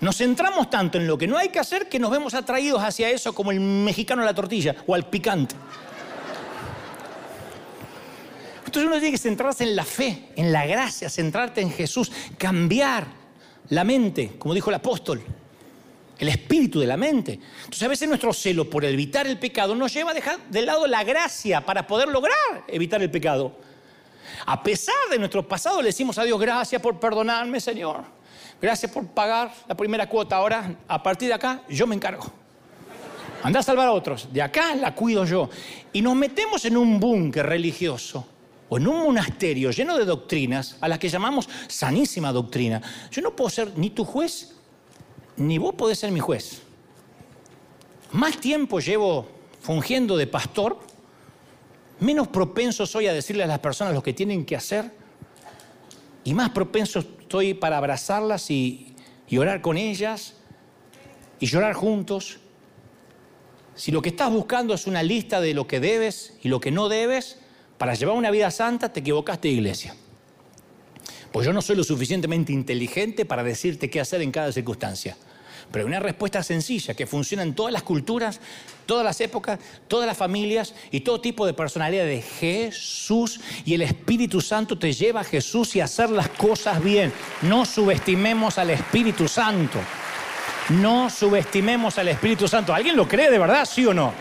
[0.00, 3.10] Nos centramos tanto en lo que no hay que hacer que nos vemos atraídos hacia
[3.10, 5.56] eso como el mexicano a la tortilla o al picante.
[8.64, 13.06] Entonces uno tiene que centrarse en la fe, en la gracia, centrarte en Jesús, cambiar
[13.70, 15.22] la mente, como dijo el apóstol,
[16.18, 17.40] el espíritu de la mente.
[17.60, 20.86] Entonces a veces nuestro celo por evitar el pecado nos lleva a dejar de lado
[20.86, 22.36] la gracia para poder lograr
[22.68, 23.56] evitar el pecado.
[24.46, 28.17] A pesar de nuestro pasado le decimos a Dios, gracias por perdonarme, Señor.
[28.60, 30.36] Gracias por pagar la primera cuota.
[30.36, 32.24] Ahora, a partir de acá, yo me encargo.
[33.42, 34.32] Anda a salvar a otros.
[34.32, 35.48] De acá la cuido yo.
[35.92, 38.26] Y nos metemos en un búnker religioso
[38.68, 43.34] o en un monasterio lleno de doctrinas, a las que llamamos sanísima doctrina, yo no
[43.34, 44.54] puedo ser ni tu juez,
[45.36, 46.62] ni vos podés ser mi juez.
[48.12, 49.26] Más tiempo llevo
[49.60, 50.78] fungiendo de pastor,
[52.00, 54.90] menos propenso soy a decirle a las personas lo que tienen que hacer,
[56.24, 58.94] y más propenso estoy para abrazarlas y,
[59.28, 60.34] y orar con ellas,
[61.40, 62.38] y llorar juntos.
[63.74, 66.70] Si lo que estás buscando es una lista de lo que debes y lo que
[66.70, 67.38] no debes,
[67.78, 69.94] para llevar una vida santa te equivocaste, iglesia.
[71.32, 75.16] Pues yo no soy lo suficientemente inteligente para decirte qué hacer en cada circunstancia.
[75.70, 78.40] Pero hay una respuesta sencilla que funciona en todas las culturas,
[78.86, 83.40] todas las épocas, todas las familias y todo tipo de personalidad de Jesús.
[83.66, 87.12] Y el Espíritu Santo te lleva a Jesús y a hacer las cosas bien.
[87.42, 89.78] No subestimemos al Espíritu Santo.
[90.70, 92.74] No subestimemos al Espíritu Santo.
[92.74, 94.12] ¿Alguien lo cree de verdad, sí o no?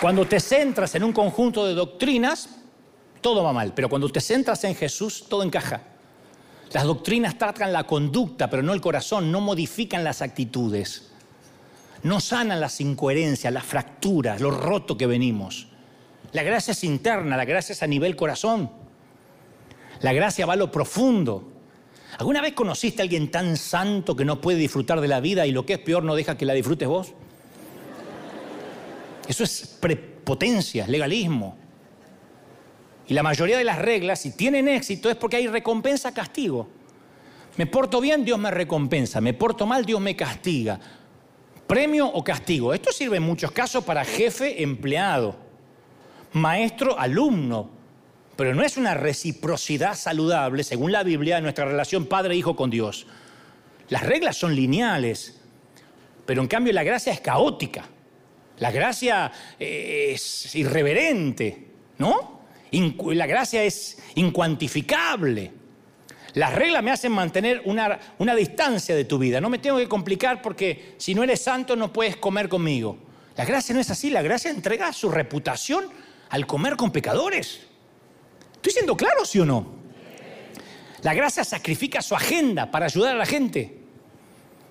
[0.00, 2.50] Cuando te centras en un conjunto de doctrinas,
[3.22, 5.80] todo va mal, pero cuando te centras en Jesús, todo encaja.
[6.72, 11.10] Las doctrinas tratan la conducta, pero no el corazón, no modifican las actitudes.
[12.02, 15.66] nos sanan las incoherencias, las fracturas, lo roto que venimos.
[16.32, 18.70] La gracia es interna, la gracia es a nivel corazón.
[20.00, 21.50] La gracia va a lo profundo.
[22.18, 25.52] ¿Alguna vez conociste a alguien tan santo que no puede disfrutar de la vida y
[25.52, 27.12] lo que es peor no deja que la disfrutes vos?
[29.26, 31.56] Eso es prepotencia, legalismo.
[33.08, 36.68] Y la mayoría de las reglas, si tienen éxito, es porque hay recompensa, castigo.
[37.56, 39.20] Me porto bien, Dios me recompensa.
[39.20, 40.78] Me porto mal, Dios me castiga.
[41.66, 42.74] Premio o castigo.
[42.74, 45.36] Esto sirve en muchos casos para jefe, empleado,
[46.32, 47.70] maestro, alumno.
[48.36, 53.06] Pero no es una reciprocidad saludable, según la Biblia, en nuestra relación padre-hijo con Dios.
[53.88, 55.40] Las reglas son lineales,
[56.26, 57.88] pero en cambio la gracia es caótica.
[58.58, 62.35] La gracia es irreverente, ¿no?
[62.72, 65.52] La gracia es incuantificable.
[66.34, 69.40] Las reglas me hacen mantener una, una, distancia de tu vida.
[69.40, 72.98] No me tengo que complicar porque si no eres santo no puedes comer conmigo.
[73.36, 74.10] La gracia no es así.
[74.10, 75.86] La gracia entrega su reputación
[76.28, 77.60] al comer con pecadores.
[78.54, 79.76] ¿Estoy siendo claro, sí o no?
[81.02, 83.78] La gracia sacrifica su agenda para ayudar a la gente.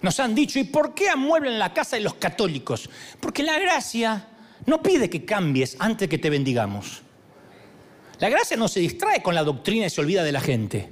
[0.02, 2.89] Nos han dicho, ¿y por qué amueblan la casa de los católicos?
[3.20, 4.28] Porque la gracia
[4.66, 7.05] no pide que cambies antes que te bendigamos.
[8.20, 10.89] La gracia no se distrae con la doctrina y se olvida de la gente.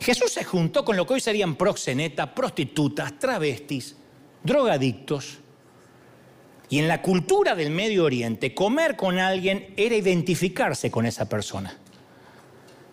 [0.00, 3.96] Jesús se juntó con lo que hoy serían proxenetas, prostitutas, travestis,
[4.42, 5.38] drogadictos.
[6.68, 11.78] Y en la cultura del Medio Oriente, comer con alguien era identificarse con esa persona.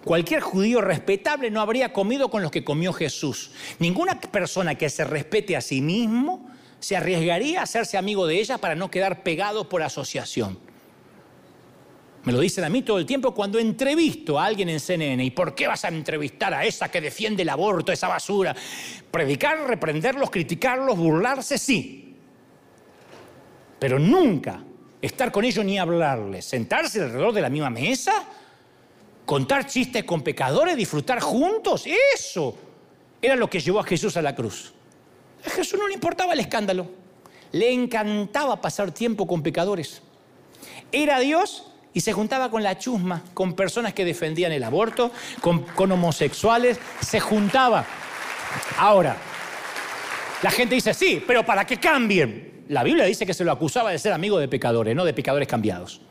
[0.03, 3.51] Cualquier judío respetable no habría comido con los que comió Jesús.
[3.79, 6.49] Ninguna persona que se respete a sí mismo
[6.79, 10.59] se arriesgaría a hacerse amigo de ella para no quedar pegado por asociación.
[12.23, 15.23] Me lo dicen a mí todo el tiempo cuando entrevisto a alguien en CNN.
[15.23, 18.55] ¿Y por qué vas a entrevistar a esa que defiende el aborto, esa basura?
[19.09, 22.15] Predicar, reprenderlos, criticarlos, burlarse, sí.
[23.79, 24.61] Pero nunca
[25.01, 26.45] estar con ellos ni hablarles.
[26.45, 28.25] Sentarse alrededor de la misma mesa
[29.29, 32.57] contar chistes con pecadores, disfrutar juntos, eso
[33.21, 34.73] era lo que llevó a Jesús a la cruz.
[35.45, 36.87] A Jesús no le importaba el escándalo,
[37.51, 40.01] le encantaba pasar tiempo con pecadores.
[40.91, 45.11] Era Dios y se juntaba con la chusma, con personas que defendían el aborto,
[45.41, 47.85] con, homosexuales, se juntaba.
[48.77, 49.17] Ahora,
[50.41, 52.65] la gente dice, sí, pero para que cambien.
[52.69, 55.47] La Biblia dice que se lo acusaba de ser amigo de pecadores, no de pecadores
[55.47, 56.01] cambiados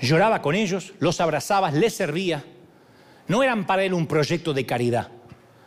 [0.00, 2.44] lloraba con ellos, los abrazaba, les servía.
[3.28, 5.08] No eran para él un proyecto de caridad,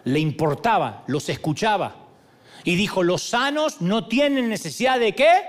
[0.03, 1.95] le importaba, los escuchaba.
[2.63, 5.41] Y dijo, los sanos no tienen necesidad de qué?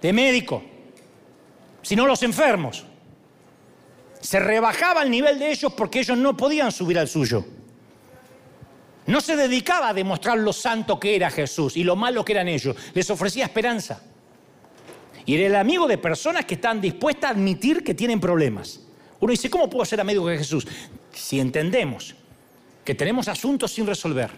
[0.00, 0.62] De médico,
[1.86, 2.84] sino los enfermos.
[4.20, 7.44] Se rebajaba el nivel de ellos porque ellos no podían subir al suyo.
[9.06, 12.48] No se dedicaba a demostrar lo santo que era Jesús y lo malo que eran
[12.48, 12.74] ellos.
[12.92, 14.02] Les ofrecía esperanza.
[15.26, 18.80] Y era el amigo de personas que están dispuestas a admitir que tienen problemas.
[19.20, 20.66] Uno dice, ¿cómo puedo ser amigo de Jesús?
[21.12, 22.16] Si entendemos
[22.84, 24.32] que tenemos asuntos sin resolver,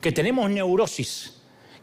[0.00, 1.35] que tenemos neurosis,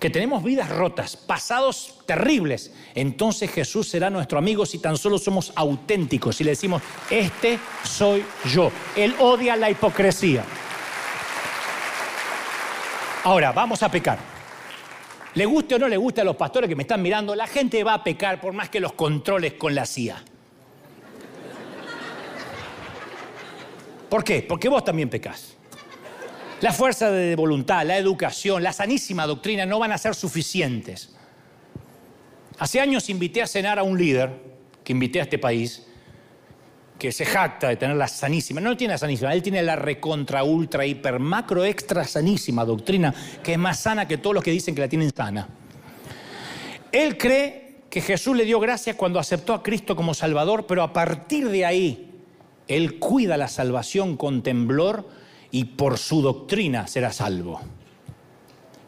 [0.03, 5.53] que tenemos vidas rotas, pasados terribles, entonces Jesús será nuestro amigo si tan solo somos
[5.55, 8.69] auténticos y le decimos, este soy yo.
[8.97, 10.43] Él odia la hipocresía.
[13.23, 14.19] Ahora, vamos a pecar.
[15.35, 17.81] Le guste o no le guste a los pastores que me están mirando, la gente
[17.85, 20.21] va a pecar por más que los controles con la CIA.
[24.09, 24.41] ¿Por qué?
[24.41, 25.55] Porque vos también pecás.
[26.63, 31.13] La fuerza de voluntad, la educación, la sanísima doctrina no van a ser suficientes.
[32.57, 34.31] Hace años invité a cenar a un líder
[34.81, 35.85] que invité a este país
[36.97, 40.45] que se jacta de tener la sanísima, no tiene la sanísima, él tiene la recontra,
[40.45, 44.73] ultra, hiper, macro, extra sanísima doctrina, que es más sana que todos los que dicen
[44.73, 45.49] que la tienen sana.
[46.93, 50.93] Él cree que Jesús le dio gracias cuando aceptó a Cristo como Salvador, pero a
[50.93, 52.21] partir de ahí,
[52.69, 55.22] él cuida la salvación con temblor
[55.53, 57.61] y por su doctrina será salvo.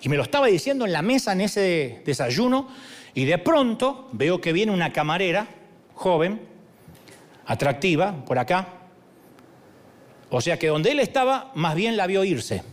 [0.02, 2.68] Y me lo estaba diciendo en la mesa en ese desayuno,
[3.14, 5.48] y de pronto veo que viene una camarera
[5.94, 6.42] joven,
[7.46, 8.68] atractiva, por acá.
[10.32, 12.64] O sea que donde él estaba, más bien la vio irse.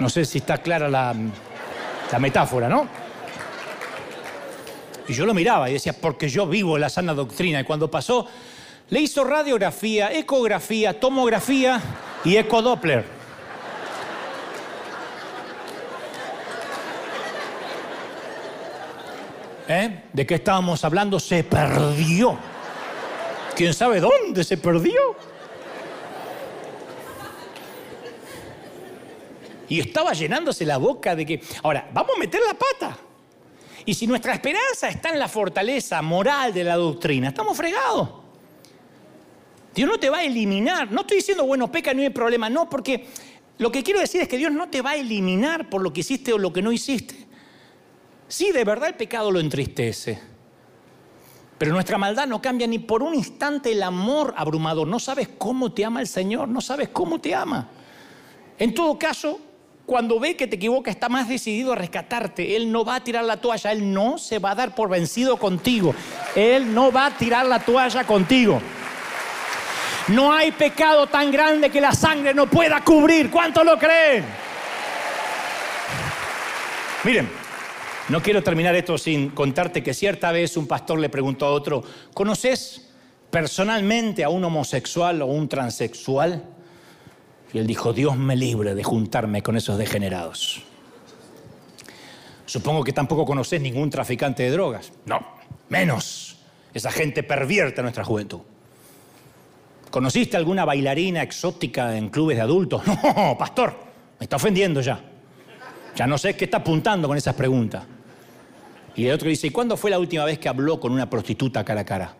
[0.00, 1.14] No sé si está clara la,
[2.18, 2.88] metáfora, ¿no?
[5.06, 7.60] Y yo lo miraba y decía, porque yo vivo la sana doctrina.
[7.60, 8.26] Y cuando pasó,
[8.88, 11.80] le hizo radiografía, ecografía, tomografía
[12.24, 13.04] y ecodoppler.
[19.68, 20.02] ¿Eh?
[20.12, 21.18] ¿De qué estábamos hablando?
[21.18, 22.38] Se perdió.
[23.56, 25.16] ¿Quién sabe dónde se perdió?
[29.68, 32.96] Y estaba llenándose la boca de que, ahora, vamos a meter la pata.
[33.84, 38.15] Y si nuestra esperanza está en la fortaleza moral de la doctrina, estamos fregados.
[39.76, 40.90] Dios no te va a eliminar.
[40.90, 42.48] No estoy diciendo, bueno, peca, no hay problema.
[42.48, 43.06] No, porque
[43.58, 46.00] lo que quiero decir es que Dios no te va a eliminar por lo que
[46.00, 47.14] hiciste o lo que no hiciste.
[48.26, 50.18] Sí, de verdad el pecado lo entristece.
[51.58, 54.88] Pero nuestra maldad no cambia ni por un instante el amor abrumador.
[54.88, 57.68] No sabes cómo te ama el Señor, no sabes cómo te ama.
[58.58, 59.38] En todo caso,
[59.84, 62.56] cuando ve que te equivocas, está más decidido a rescatarte.
[62.56, 65.36] Él no va a tirar la toalla, Él no se va a dar por vencido
[65.36, 65.94] contigo.
[66.34, 68.60] Él no va a tirar la toalla contigo.
[70.08, 73.30] No hay pecado tan grande que la sangre no pueda cubrir.
[73.30, 74.24] ¿Cuántos lo creen?
[77.02, 77.28] Miren,
[78.08, 81.82] no quiero terminar esto sin contarte que cierta vez un pastor le preguntó a otro,
[82.14, 82.88] ¿conoces
[83.30, 86.44] personalmente a un homosexual o un transexual?
[87.52, 90.62] Y él dijo, Dios me libre de juntarme con esos degenerados.
[92.44, 94.92] Supongo que tampoco conoces ningún traficante de drogas.
[95.04, 95.20] No,
[95.68, 96.38] menos.
[96.72, 98.40] Esa gente pervierte nuestra juventud.
[99.96, 102.82] ¿Conociste alguna bailarina exótica en clubes de adultos?
[103.16, 103.74] No, pastor,
[104.20, 105.00] me está ofendiendo ya.
[105.96, 107.82] Ya no sé qué está apuntando con esas preguntas.
[108.94, 111.64] Y el otro dice, ¿y cuándo fue la última vez que habló con una prostituta
[111.64, 112.14] cara a cara?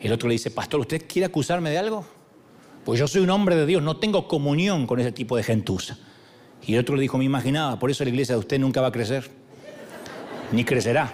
[0.00, 2.06] Y el otro le dice, pastor, ¿usted quiere acusarme de algo?
[2.86, 5.98] Pues yo soy un hombre de Dios, no tengo comunión con ese tipo de gentuza.
[6.66, 8.86] Y el otro le dijo, me imaginaba, por eso la iglesia de usted nunca va
[8.86, 9.30] a crecer,
[10.52, 11.12] ni crecerá.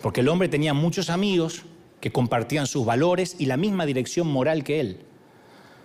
[0.00, 1.62] Porque el hombre tenía muchos amigos
[2.02, 5.06] que compartían sus valores y la misma dirección moral que él.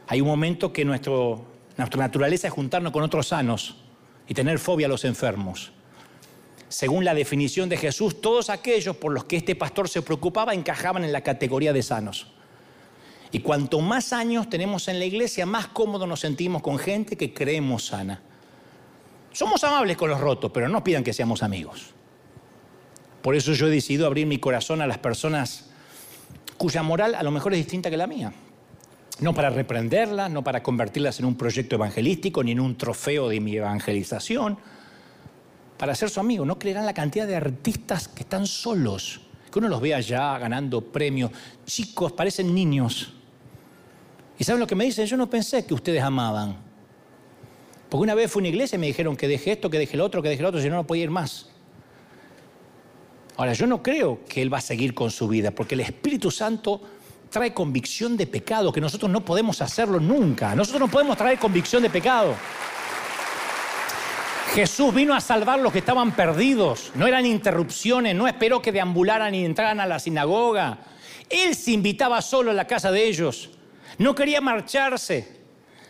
[0.08, 1.14] Hay un momento que nuestra
[1.78, 3.76] naturaleza es juntarnos con otros sanos
[4.28, 5.72] y tener fobia a los enfermos.
[6.70, 11.04] Según la definición de Jesús, todos aquellos por los que este pastor se preocupaba encajaban
[11.04, 12.32] en la categoría de sanos.
[13.32, 17.32] Y cuanto más años tenemos en la iglesia, más cómodos nos sentimos con gente que
[17.32, 18.24] creemos sana.
[19.34, 21.92] Somos amables con los rotos, pero no pidan que seamos amigos.
[23.22, 25.67] Por eso yo he decidido abrir mi corazón a las personas
[26.58, 28.34] cuya moral a lo mejor es distinta que la mía.
[29.20, 33.40] No para reprenderlas, no para convertirlas en un proyecto evangelístico, ni en un trofeo de
[33.40, 34.58] mi evangelización,
[35.78, 36.46] para ser su amigo.
[36.46, 40.82] No creerán la cantidad de artistas que están solos, que uno los ve allá ganando
[40.82, 41.32] premios.
[41.66, 43.14] Chicos, parecen niños.
[44.38, 45.08] ¿Y saben lo que me dicen?
[45.08, 46.58] Yo no pensé que ustedes amaban.
[47.90, 49.96] Porque una vez fui a una iglesia y me dijeron que deje esto, que deje
[49.96, 51.50] el otro, que deje el otro, si no, no podía ir más.
[53.38, 56.32] Ahora, yo no creo que Él va a seguir con su vida, porque el Espíritu
[56.32, 56.82] Santo
[57.30, 60.56] trae convicción de pecado, que nosotros no podemos hacerlo nunca.
[60.56, 62.36] Nosotros no podemos traer convicción de pecado.
[64.56, 66.92] Jesús vino a salvar los que estaban perdidos.
[66.96, 70.80] No eran interrupciones, no esperó que deambularan y entraran a la sinagoga.
[71.30, 73.52] Él se invitaba solo a la casa de ellos.
[74.00, 75.38] No quería marcharse.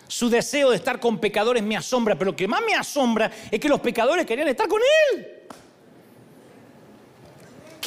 [0.10, 3.58] Su deseo de estar con pecadores me asombra, pero lo que más me asombra es
[3.58, 4.82] que los pecadores querían estar con
[5.14, 5.37] Él.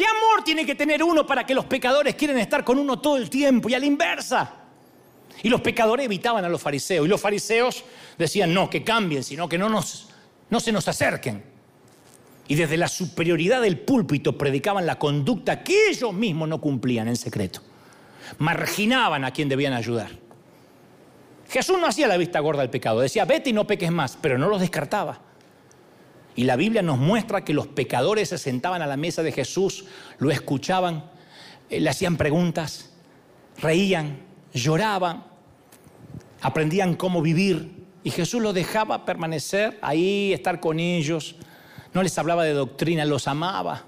[0.01, 3.19] ¿Qué amor tiene que tener uno para que los pecadores quieran estar con uno todo
[3.19, 4.51] el tiempo y a la inversa?
[5.43, 7.85] Y los pecadores evitaban a los fariseos y los fariseos
[8.17, 10.09] decían, no, que cambien, sino que no, nos,
[10.49, 11.45] no se nos acerquen.
[12.49, 17.17] Y desde la superioridad del púlpito predicaban la conducta que ellos mismos no cumplían en
[17.17, 17.61] secreto.
[18.39, 20.13] Marginaban a quien debían ayudar.
[21.51, 24.39] Jesús no hacía la vista gorda al pecado, decía, vete y no peques más, pero
[24.39, 25.21] no los descartaba.
[26.37, 29.85] Y la Biblia nos muestra que los pecadores se sentaban a la mesa de Jesús,
[30.19, 31.05] lo escuchaban,
[31.69, 32.91] eh, le hacían preguntas,
[33.61, 34.21] reían,
[34.55, 35.25] lloraban,
[36.41, 37.81] aprendían cómo vivir.
[38.03, 41.37] Y Jesús los dejaba permanecer ahí, estar con ellos.
[41.93, 43.85] No les hablaba de doctrina, los amaba.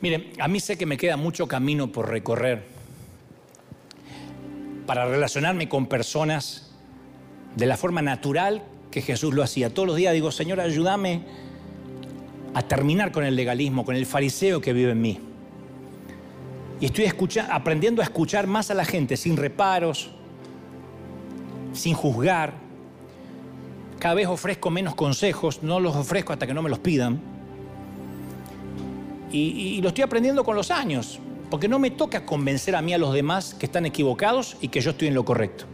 [0.00, 2.78] Miren, a mí sé que me queda mucho camino por recorrer
[4.88, 6.70] para relacionarme con personas
[7.56, 9.72] de la forma natural que Jesús lo hacía.
[9.72, 11.22] Todos los días digo, Señor, ayúdame
[12.54, 15.20] a terminar con el legalismo, con el fariseo que vive en mí.
[16.80, 17.10] Y estoy
[17.50, 20.10] aprendiendo a escuchar más a la gente sin reparos,
[21.72, 22.54] sin juzgar.
[23.98, 27.20] Cada vez ofrezco menos consejos, no los ofrezco hasta que no me los pidan.
[29.30, 31.18] Y, lo estoy aprendiendo con los años,
[31.50, 34.80] porque no me toca convencer a mí a los demás que están equivocados y que
[34.80, 35.66] yo estoy en lo correcto.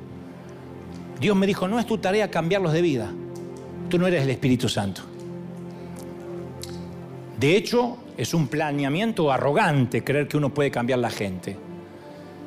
[1.20, 3.12] Dios me dijo, no es tu tarea cambiarlos de vida.
[3.88, 5.02] Tú no eres el Espíritu Santo.
[7.38, 11.56] De hecho, es un planeamiento arrogante creer que uno puede cambiar la gente.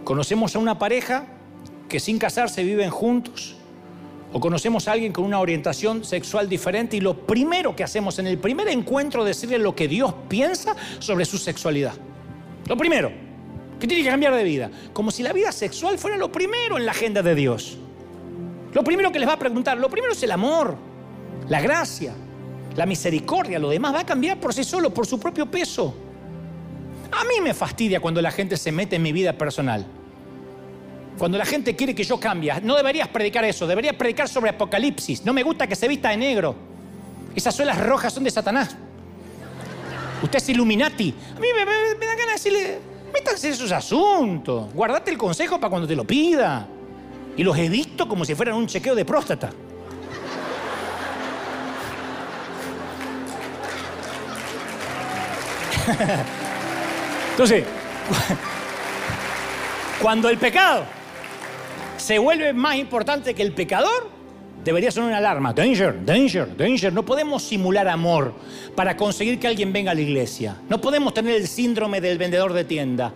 [0.04, 1.28] Conocemos a una pareja
[1.90, 3.56] que sin casarse viven juntos.
[4.34, 8.28] O conocemos a alguien con una orientación sexual diferente y lo primero que hacemos en
[8.28, 11.94] el primer encuentro es decirle lo que Dios piensa sobre su sexualidad.
[12.68, 13.12] Lo primero,
[13.80, 14.70] que tiene que cambiar de vida.
[14.92, 17.78] Como si la vida sexual fuera lo primero en la agenda de Dios.
[18.74, 20.76] Lo primero que les va a preguntar, lo primero es el amor.
[21.50, 22.14] la gracia,
[22.76, 25.96] la misericordia, lo demás va a cambiar por sí solo, por su propio peso.
[27.12, 29.86] A mí me fastidia cuando la gente se mete en mi vida personal.
[31.18, 35.26] Cuando la gente quiere que yo cambie, no deberías predicar eso, deberías predicar sobre Apocalipsis.
[35.26, 36.56] No me gusta que se vista de negro.
[37.36, 38.76] Esas suelas rojas son de Satanás.
[40.22, 41.14] Usted es Illuminati.
[41.36, 42.80] A mí me, da ganas de decirle,
[43.14, 44.72] métanse en sus asuntos.
[44.74, 46.68] Guardate el consejo para cuando te lo pida.
[47.38, 49.52] Y los he visto como si fueran un chequeo de próstata.
[57.32, 57.64] Entonces,
[60.02, 60.84] cuando el pecado
[61.98, 64.10] se vuelve más importante que el pecador,
[64.64, 65.54] debería sonar una alarma.
[65.54, 66.92] Danger, danger, danger.
[66.92, 68.34] No podemos simular amor
[68.76, 70.58] para conseguir que alguien venga a la iglesia.
[70.70, 73.14] No podemos tener el síndrome del vendedor de tienda.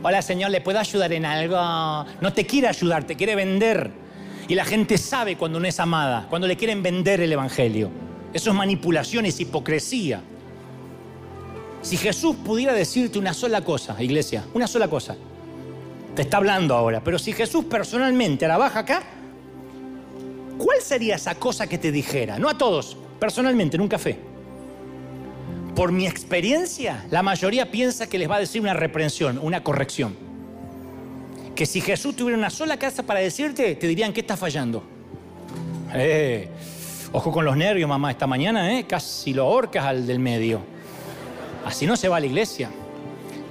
[0.00, 1.56] Hola, señor, ¿le puedo ayudar en algo?
[2.20, 3.90] No te quiere ayudar, te quiere vender.
[4.46, 7.90] Y la gente sabe cuando no es amada, cuando le quieren vender el evangelio.
[8.32, 10.22] Eso es manipulación, es hipocresía.
[11.82, 15.16] Si Jesús pudiera decirte una sola cosa, iglesia, una sola cosa,
[16.14, 19.02] te está hablando ahora, pero si Jesús personalmente trabaja acá,
[20.58, 22.38] ¿cuál sería esa cosa que te dijera?
[22.38, 24.18] No a todos, personalmente, en un café.
[25.78, 30.16] Por mi experiencia, la mayoría piensa que les va a decir una reprensión, una corrección.
[31.54, 34.82] Que si Jesús tuviera una sola casa para decirte, te dirían que está fallando.
[35.94, 36.48] Eh,
[37.12, 40.62] ojo con los nervios, mamá, esta mañana, eh, casi lo ahorcas al del medio.
[41.64, 42.70] Así no se va a la iglesia.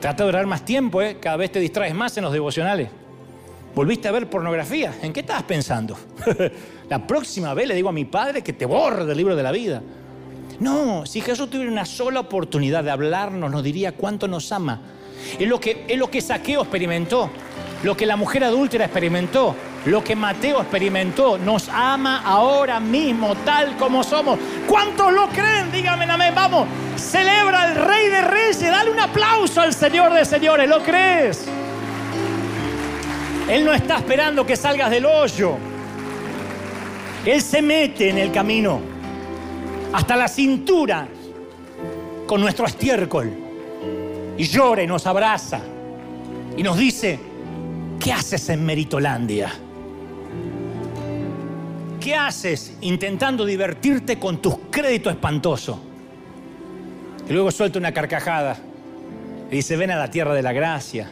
[0.02, 1.20] Trata de durar más tiempo, ¿eh?
[1.22, 2.90] cada vez te distraes más en los devocionales.
[3.74, 4.94] ¿Volviste a ver pornografía?
[5.02, 5.98] ¿En qué estabas pensando?
[6.90, 9.54] la próxima vez le digo a mi padre que te borre del libro de la
[9.54, 9.82] vida.
[10.60, 14.80] No, si Jesús tuviera una sola oportunidad de hablarnos, nos diría cuánto nos ama.
[15.38, 17.30] Es lo que, es lo que Saqueo experimentó,
[17.84, 19.56] lo que la mujer adúltera experimentó,
[19.86, 21.38] lo que Mateo experimentó.
[21.38, 24.40] Nos ama ahora mismo, tal como somos.
[24.68, 25.72] ¿Cuántos lo creen?
[25.72, 26.34] Díganme, amén.
[26.34, 30.68] Vamos, celebra al Rey de Reyes, dale un aplauso al Señor de Señores.
[30.68, 31.46] ¿Lo crees?
[33.48, 35.56] Él no está esperando que salgas del hoyo.
[37.26, 38.97] Él se mete en el camino
[39.94, 41.08] hasta la cintura
[42.26, 43.32] con nuestro estiércol
[44.38, 45.62] y llora y nos abraza
[46.56, 47.20] y nos dice,
[48.00, 49.52] ¿qué haces en Meritolandia?
[52.00, 55.78] ¿Qué haces intentando divertirte con tus créditos espantosos?
[57.30, 58.58] Y luego suelta una carcajada
[59.52, 61.10] y dice, ven a la tierra de la gracia,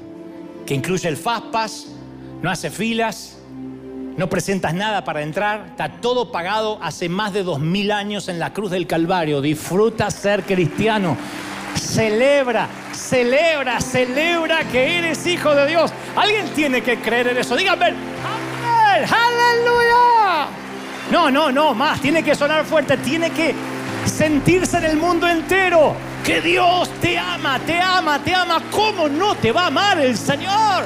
[0.65, 1.87] que incluye el FASPAS,
[2.41, 3.34] no hace filas,
[4.17, 8.39] no presentas nada para entrar, está todo pagado hace más de dos mil años en
[8.39, 9.41] la cruz del Calvario.
[9.41, 11.17] Disfruta ser cristiano.
[11.75, 15.91] Celebra, celebra, celebra que eres hijo de Dios.
[16.15, 17.55] Alguien tiene que creer en eso.
[17.55, 20.47] Dígame, amén, aleluya.
[21.11, 21.99] No, no, no, más.
[21.99, 23.53] Tiene que sonar fuerte, tiene que
[24.05, 25.93] sentirse en el mundo entero.
[26.23, 28.61] Que Dios te ama, te ama, te ama.
[28.71, 30.85] ¿Cómo no te va a amar el Señor?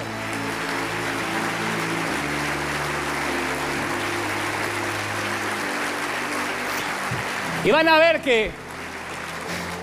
[7.66, 8.52] Y van a ver que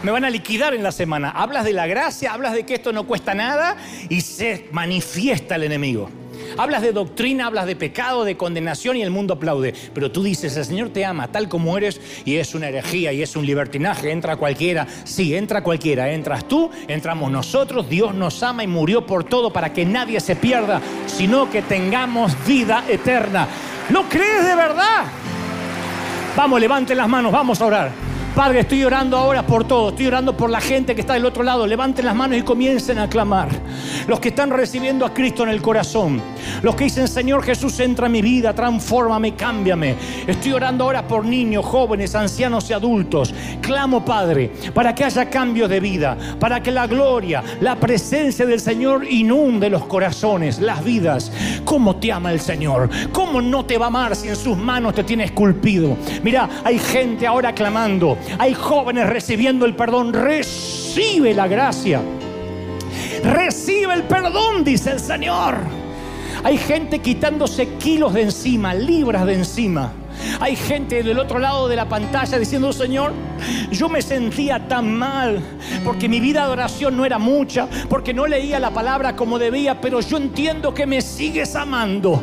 [0.03, 1.31] me van a liquidar en la semana.
[1.31, 3.77] Hablas de la gracia, hablas de que esto no cuesta nada
[4.09, 6.09] y se manifiesta el enemigo.
[6.57, 9.74] Hablas de doctrina, hablas de pecado, de condenación y el mundo aplaude.
[9.93, 13.23] Pero tú dices, el Señor te ama tal como eres y es una herejía y
[13.23, 14.11] es un libertinaje.
[14.11, 14.86] Entra cualquiera.
[15.05, 16.11] Sí, entra cualquiera.
[16.11, 17.90] Entras tú, entramos nosotros.
[17.90, 22.32] Dios nos ama y murió por todo para que nadie se pierda, sino que tengamos
[22.47, 23.48] vida eterna.
[23.90, 25.05] ¿Lo crees de verdad?
[26.36, 28.06] Vamos, levanten las manos, vamos a orar.
[28.36, 29.88] Padre, estoy orando ahora por todo.
[29.88, 31.66] Estoy orando por la gente que está del otro lado.
[31.66, 33.48] Levanten las manos y comiencen a clamar.
[34.06, 36.20] Los que están recibiendo a Cristo en el corazón.
[36.60, 39.94] Los que dicen, Señor Jesús, entra en mi vida, transfórmame, cámbiame.
[40.26, 43.32] Estoy orando ahora por niños, jóvenes, ancianos y adultos.
[43.62, 46.18] Clamo, Padre, para que haya cambios de vida.
[46.38, 51.32] Para que la gloria, la presencia del Señor inunde los corazones, las vidas.
[51.64, 52.90] ¿Cómo te ama el Señor?
[53.12, 55.96] ¿Cómo no te va a amar si en sus manos te tiene esculpido?
[56.22, 60.12] Mira, hay gente ahora clamando hay jóvenes recibiendo el perdón.
[60.12, 62.01] Recibe la gracia.
[63.23, 65.57] Recibe el perdón, dice el Señor.
[66.44, 69.93] Hay gente quitándose kilos de encima, libras de encima.
[70.40, 73.12] Hay gente del otro lado de la pantalla diciendo, Señor,
[73.70, 75.43] yo me sentía tan mal
[75.85, 79.81] porque mi vida de oración no era mucha, porque no leía la palabra como debía,
[79.81, 82.23] pero yo entiendo que me sigues amando.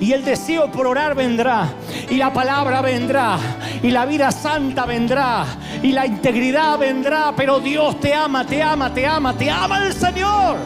[0.00, 1.68] Y el deseo por orar vendrá,
[2.10, 3.38] y la palabra vendrá,
[3.82, 5.44] y la vida santa vendrá,
[5.82, 9.92] y la integridad vendrá, pero Dios te ama, te ama, te ama, te ama el
[9.92, 10.56] Señor.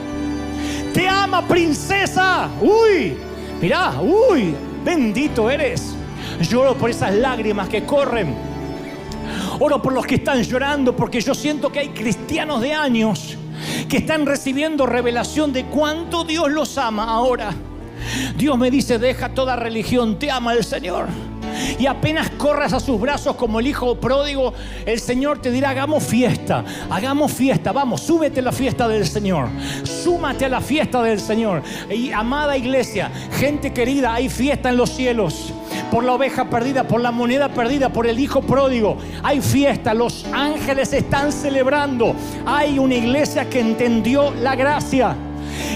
[0.92, 2.48] Te ama, princesa.
[2.60, 3.16] Uy,
[3.60, 4.54] mira, uy,
[4.84, 5.94] bendito eres.
[6.40, 8.50] Lloro por esas lágrimas que corren
[9.58, 13.36] Oro por los que están llorando porque yo siento que hay cristianos de años
[13.88, 17.52] que están recibiendo revelación de cuánto Dios los ama ahora.
[18.36, 21.08] Dios me dice, deja toda religión, te ama el Señor
[21.78, 24.52] y apenas corras a sus brazos como el hijo pródigo,
[24.86, 29.48] el Señor te dirá, hagamos fiesta, hagamos fiesta, vamos, súbete a la fiesta del Señor,
[29.82, 31.62] súmate a la fiesta del Señor.
[31.90, 35.52] Y amada iglesia, gente querida, hay fiesta en los cielos
[35.90, 38.96] por la oveja perdida, por la moneda perdida, por el hijo pródigo.
[39.22, 42.14] Hay fiesta, los ángeles están celebrando.
[42.46, 45.16] Hay una iglesia que entendió la gracia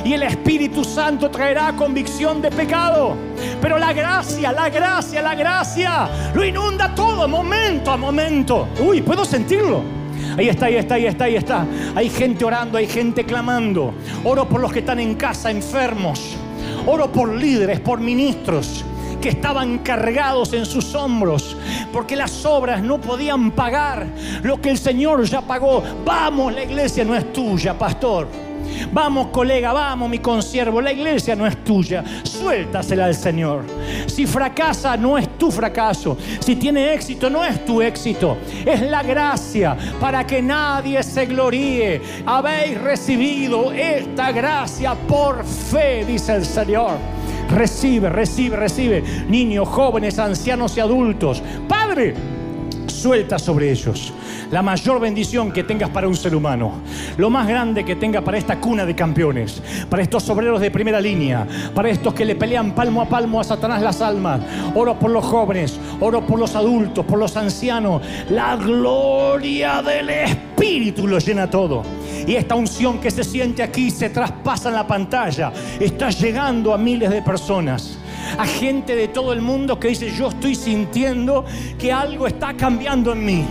[0.04, 3.16] y el Espíritu Santo traerá convicción de pecado.
[3.60, 8.68] Pero la gracia, la gracia, la gracia lo inunda todo, momento a momento.
[8.80, 9.82] Uy, puedo sentirlo.
[10.36, 11.66] Ahí está, ahí está, ahí está, ahí está.
[11.94, 13.94] Hay gente orando, hay gente clamando.
[14.24, 16.36] Oro por los que están en casa enfermos.
[16.86, 18.84] Oro por líderes, por ministros
[19.20, 21.56] que estaban cargados en sus hombros,
[21.94, 24.06] porque las obras no podían pagar
[24.42, 25.82] lo que el Señor ya pagó.
[26.04, 28.28] Vamos, la iglesia no es tuya, pastor.
[28.92, 30.80] Vamos, colega, vamos, mi consiervo.
[30.80, 32.04] La iglesia no es tuya.
[32.22, 33.64] Suéltasela al Señor.
[34.06, 36.16] Si fracasa, no es tu fracaso.
[36.40, 38.38] Si tiene éxito, no es tu éxito.
[38.64, 42.00] Es la gracia para que nadie se gloríe.
[42.26, 46.92] Habéis recibido esta gracia por fe, dice el Señor.
[47.50, 49.02] Recibe, recibe, recibe.
[49.28, 51.42] Niños, jóvenes, ancianos y adultos.
[51.68, 52.14] Padre,
[52.86, 54.12] suelta sobre ellos
[54.50, 56.74] la mayor bendición que tengas para un ser humano,
[57.16, 61.00] lo más grande que tenga para esta cuna de campeones, para estos obreros de primera
[61.00, 61.44] línea,
[61.74, 64.40] para estos que le pelean palmo a palmo a Satanás las almas.
[64.74, 68.02] Oro por los jóvenes, oro por los adultos, por los ancianos.
[68.30, 71.82] La gloria del Espíritu lo llena todo.
[72.26, 75.52] Y esta unción que se siente aquí se traspasa en la pantalla.
[75.80, 77.98] Está llegando a miles de personas
[78.38, 81.44] a gente de todo el mundo que dice, yo estoy sintiendo
[81.78, 83.44] que algo está cambiando en mí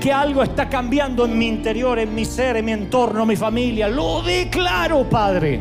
[0.00, 3.34] que algo está cambiando en mi interior, en mi ser, en mi entorno, en mi
[3.34, 3.88] familia.
[3.88, 5.60] Lo declaro, Padre.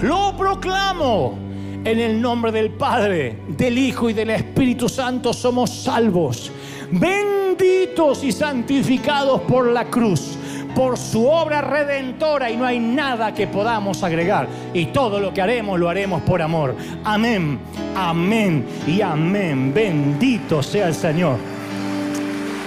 [0.00, 1.38] Lo proclamo.
[1.84, 6.50] En el nombre del Padre, del Hijo y del Espíritu Santo somos salvos.
[6.90, 10.38] Benditos y santificados por la cruz
[10.74, 14.48] por su obra redentora y no hay nada que podamos agregar.
[14.72, 16.74] Y todo lo que haremos lo haremos por amor.
[17.04, 17.58] Amén,
[17.96, 19.72] amén y amén.
[19.72, 21.38] Bendito sea el Señor.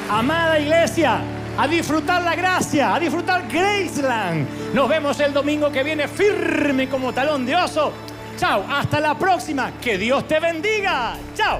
[0.10, 1.20] Amada iglesia,
[1.58, 4.74] a disfrutar la gracia, a disfrutar Graceland.
[4.74, 7.92] Nos vemos el domingo que viene firme como talón de oso.
[8.38, 9.74] Chao, hasta la próxima.
[9.82, 11.16] Que Dios te bendiga.
[11.36, 11.60] Chao.